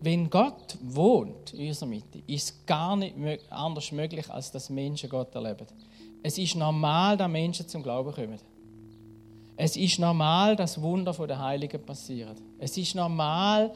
wenn 0.00 0.28
Gott 0.28 0.76
wohnt 0.82 1.54
in 1.54 1.68
unserer 1.68 1.88
Mitte, 1.88 2.22
ist 2.26 2.44
es 2.44 2.66
gar 2.66 2.96
nicht 2.96 3.14
anders 3.50 3.92
möglich, 3.92 4.28
als 4.28 4.50
dass 4.50 4.68
Menschen 4.68 5.08
Gott 5.08 5.34
erleben. 5.34 5.66
Es 6.22 6.38
ist 6.38 6.56
normal, 6.56 7.16
dass 7.16 7.28
Menschen 7.28 7.68
zum 7.68 7.82
Glauben 7.82 8.12
kommen. 8.12 8.38
Es 9.56 9.76
ist 9.76 9.98
normal, 9.98 10.56
dass 10.56 10.80
Wunder 10.80 11.12
von 11.12 11.28
den 11.28 11.38
Heiligen 11.38 11.82
passieren. 11.84 12.36
Es 12.58 12.76
ist 12.76 12.94
normal, 12.94 13.72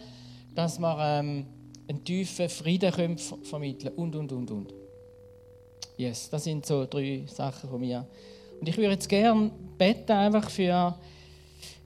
dass 0.54 0.78
wir 0.78 0.96
ähm, 1.00 1.46
einen 1.88 2.04
tiefen 2.04 2.48
Frieden 2.48 2.90
können 2.92 3.18
vermitteln 3.18 3.94
und, 3.94 4.16
und, 4.16 4.32
und, 4.32 4.50
und. 4.50 4.74
Yes, 5.96 6.28
das 6.30 6.44
sind 6.44 6.66
so 6.66 6.86
drei 6.86 7.24
Sachen 7.26 7.68
von 7.70 7.80
mir. 7.80 8.06
Und 8.60 8.68
ich 8.68 8.76
würde 8.76 8.92
jetzt 8.92 9.08
gerne 9.08 9.50
beten 9.78 10.12
einfach 10.12 10.48
für, 10.50 10.94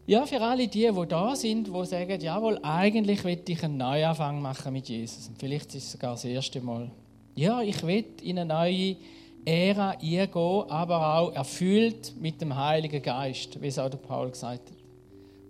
ja, 0.06 0.26
für 0.26 0.40
alle 0.40 0.68
die, 0.68 0.90
die 0.90 1.06
da 1.08 1.36
sind, 1.36 1.68
die 1.68 1.86
sagen, 1.86 2.20
jawohl, 2.20 2.58
eigentlich 2.62 3.24
will 3.24 3.40
ich 3.46 3.64
einen 3.64 3.76
Neuanfang 3.76 4.40
machen 4.40 4.72
mit 4.72 4.88
Jesus. 4.88 5.28
Und 5.28 5.38
vielleicht 5.38 5.74
ist 5.74 5.84
es 5.84 5.92
sogar 5.92 6.12
das 6.12 6.24
erste 6.24 6.60
Mal. 6.60 6.90
Ja, 7.34 7.60
ich 7.62 7.82
will 7.82 8.04
in 8.22 8.38
eine 8.38 8.54
neue 8.54 8.96
Ära 9.44 9.90
eingehen, 9.90 10.70
aber 10.70 11.18
auch 11.18 11.32
erfüllt 11.32 12.14
mit 12.20 12.40
dem 12.40 12.56
Heiligen 12.56 13.02
Geist, 13.02 13.60
wie 13.60 13.66
es 13.66 13.78
auch 13.78 13.88
der 13.88 13.98
Paul 13.98 14.30
gesagt 14.30 14.70
hat. 14.70 14.76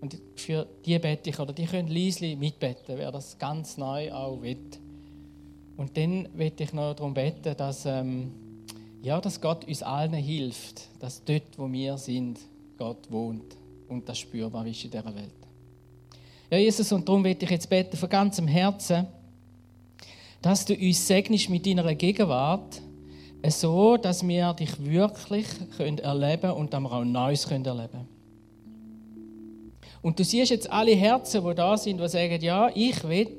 Und 0.01 0.17
für 0.37 0.67
die 0.85 0.99
bete 0.99 1.31
ich, 1.31 1.39
oder 1.39 1.53
die 1.53 1.67
können 1.67 1.89
leise 1.89 2.35
mitbeten, 2.37 2.97
wer 2.97 3.13
das 3.13 3.39
ganz 3.39 3.77
neu 3.77 4.13
auch 4.13 4.41
will. 4.41 4.57
Und 5.77 5.97
dann 5.97 6.29
möchte 6.35 6.63
ich 6.63 6.73
noch 6.73 6.95
darum 6.95 7.15
beten, 7.15 7.55
dass, 7.57 7.85
ähm, 7.87 8.33
ja, 9.03 9.21
dass 9.21 9.41
Gott 9.41 9.67
uns 9.67 9.83
allen 9.83 10.13
hilft, 10.15 10.89
dass 11.01 11.25
dort, 11.25 11.59
wo 11.59 11.71
wir 11.71 11.99
sind, 11.99 12.39
Gott 12.79 13.11
wohnt 13.11 13.57
und 13.89 14.09
das 14.09 14.19
spürbar 14.19 14.67
ist 14.67 14.85
in 14.85 14.91
dieser 14.91 15.15
Welt. 15.15 15.31
Ja, 16.51 16.59
Jesus, 16.59 16.91
und 16.93 17.09
darum 17.09 17.23
möchte 17.23 17.45
ich 17.45 17.51
jetzt 17.51 17.69
beten 17.69 17.97
von 17.97 18.09
ganzem 18.09 18.49
Herzen, 18.49 19.07
dass 20.41 20.65
du 20.65 20.75
uns 20.75 21.07
segnest 21.07 21.51
mit 21.51 21.67
deiner 21.67 21.95
Gegenwart, 21.95 22.81
so, 23.49 23.97
dass 23.97 24.27
wir 24.27 24.53
dich 24.53 24.85
wirklich 24.85 25.47
können 25.77 25.99
erleben 25.99 26.51
und 26.53 26.73
dann 26.73 26.87
auch 26.87 27.05
Neues 27.05 27.49
können 27.49 27.65
erleben 27.65 28.07
Und 30.03 30.19
du 30.19 30.25
siehst 30.25 30.51
jetzt 30.51 30.71
alle 30.71 30.95
Herzen, 30.95 31.45
die 31.47 31.55
da 31.55 31.77
sind, 31.77 32.01
die 32.01 32.09
sagen, 32.09 32.43
ja, 32.43 32.71
ich 32.75 33.03
will 33.05 33.39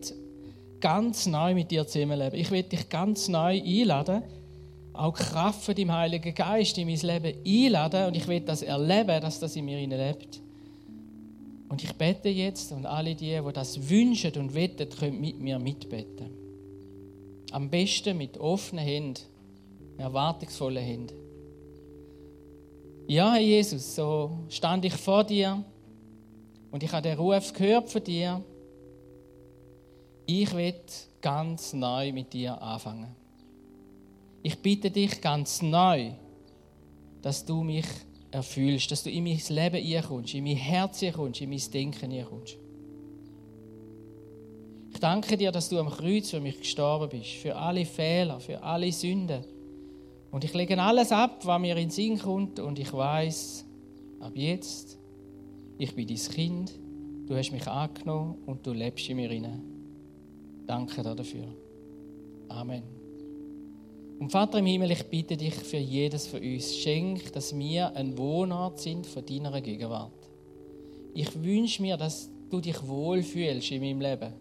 ganz 0.80 1.28
neu 1.28 1.54
mit 1.54 1.70
dir 1.70 1.86
zusammenleben. 1.86 2.40
Ich 2.40 2.50
will 2.50 2.64
dich 2.64 2.90
ganz 2.90 3.28
neu 3.28 3.62
einladen, 3.62 4.24
auch 4.94 5.14
Kraft 5.14 5.64
von 5.64 5.76
deinem 5.76 5.92
Heiligen 5.94 6.34
Geist 6.34 6.78
in 6.78 6.88
mein 6.88 6.98
Leben 6.98 7.38
einladen 7.46 8.08
und 8.08 8.18
ich 8.18 8.28
will 8.28 8.42
das 8.42 8.64
erleben, 8.64 9.22
dass 9.22 9.40
das 9.40 9.56
in 9.56 9.66
mir 9.66 9.78
lebt. 9.78 10.42
Und 11.70 11.84
ich 11.84 11.94
bete 11.94 12.28
jetzt 12.28 12.72
und 12.74 12.86
alle 12.86 13.16
die, 13.16 13.40
die 13.40 13.54
das 13.54 13.90
wünschen 13.90 14.34
und 14.38 14.54
weten, 14.54 14.90
können 14.90 15.22
mit 15.22 15.40
mir 15.40 15.58
mitbeten. 15.58 16.30
Am 17.52 17.70
besten 17.70 18.18
mit 18.18 18.38
offenen 18.38 18.84
Händen 18.84 19.22
erwartungsvolle 20.02 20.80
Hände. 20.80 21.14
Ja, 23.08 23.34
Herr 23.34 23.42
Jesus, 23.42 23.96
so 23.96 24.32
stand 24.50 24.86
ich 24.86 24.94
vor 24.94 25.24
dir 25.24 25.64
und 26.72 26.84
ich 26.84 26.92
habe 26.92 27.02
den 27.02 27.18
Ruf 27.18 27.52
gehört 27.52 27.90
von 27.90 28.04
dir. 28.04 28.44
Ich 30.26 30.54
will 30.54 30.76
ganz 31.22 31.74
neu 31.74 32.14
mit 32.14 32.32
dir 32.32 32.62
anfangen. 32.62 33.16
Ich 34.44 34.58
bitte 34.60 34.90
dich 34.90 35.20
ganz 35.22 35.62
neu, 35.62 36.12
dass 37.22 37.46
du 37.46 37.64
mich 37.64 37.86
erfüllst, 38.32 38.90
dass 38.92 39.04
du 39.04 39.10
in 39.10 39.26
mein 39.26 39.42
Leben 39.50 40.04
kommst, 40.08 40.34
in 40.34 40.44
mein 40.44 40.56
Herz 40.56 41.04
kommst, 41.14 41.42
in 41.42 41.50
mein 41.50 41.62
Denken 41.74 42.26
kommst. 42.26 42.58
Ich 44.94 45.00
danke 45.00 45.38
dir, 45.38 45.52
dass 45.52 45.70
du 45.70 45.80
am 45.80 45.90
Kreuz 45.90 46.30
für 46.30 46.40
mich 46.40 46.60
gestorben 46.60 47.10
bist, 47.10 47.32
für 47.32 47.56
alle 47.56 47.86
Fehler, 47.86 48.40
für 48.40 48.62
alle 48.62 48.92
Sünden 48.92 49.44
und 50.32 50.44
ich 50.44 50.54
lege 50.54 50.82
alles 50.82 51.12
ab, 51.12 51.46
was 51.46 51.60
mir 51.62 51.76
in 51.76 51.84
den 51.84 51.90
Sinn 51.90 52.18
kommt 52.18 52.60
und 52.60 52.80
ich 52.80 52.92
weiß, 52.92 53.66
ab 54.22 54.32
jetzt, 54.36 54.98
ich 55.78 55.94
bin 55.94 56.08
dein 56.08 56.18
Kind, 56.18 56.80
du 57.28 57.36
hast 57.36 57.52
mich 57.52 57.68
angenommen 57.68 58.38
und 58.46 58.66
du 58.66 58.72
lebst 58.72 59.10
in 59.10 59.18
mir 59.18 59.30
hinein. 59.30 59.62
Danke 60.66 61.04
dafür. 61.04 61.48
Amen. 62.48 62.84
Und 64.20 64.32
Vater 64.32 64.60
im 64.60 64.68
Himmel, 64.68 64.92
ich 64.92 65.04
bitte 65.06 65.36
dich 65.36 65.56
für 65.56 65.78
jedes 65.78 66.28
von 66.28 66.42
uns, 66.42 66.78
schenk, 66.78 67.34
dass 67.34 67.58
wir 67.58 67.94
ein 67.96 68.18
Wohnort 68.18 68.80
sind 68.80 69.08
von 69.08 69.26
deiner 69.26 69.60
Gegenwart. 69.62 70.30
Ich 71.14 71.44
wünsche 71.44 71.82
mir, 71.82 71.98
dass 71.98 72.30
du 72.50 72.62
dich 72.62 72.88
wohlfühlst 72.88 73.72
in 73.72 73.82
meinem 73.82 74.00
Leben 74.00 74.34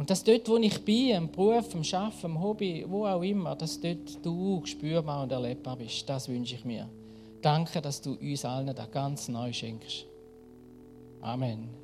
und 0.00 0.08
dass 0.08 0.24
dort, 0.24 0.48
wo 0.48 0.56
ich 0.56 0.82
bin, 0.82 1.10
im 1.10 1.30
Beruf, 1.30 1.74
im 1.74 1.82
Arbeiten, 1.92 2.24
im 2.24 2.40
Hobby, 2.40 2.86
wo 2.88 3.04
auch 3.04 3.20
immer, 3.20 3.54
dass 3.54 3.78
dort 3.78 4.24
du 4.24 4.62
spürbar 4.64 5.24
und 5.24 5.30
erlebbar 5.30 5.76
bist, 5.76 6.08
das 6.08 6.26
wünsche 6.26 6.54
ich 6.54 6.64
mir. 6.64 6.88
Danke, 7.42 7.82
dass 7.82 8.00
du 8.00 8.14
uns 8.14 8.46
allen 8.46 8.74
da 8.74 8.86
ganz 8.86 9.28
neu 9.28 9.52
schenkst. 9.52 10.06
Amen. 11.20 11.79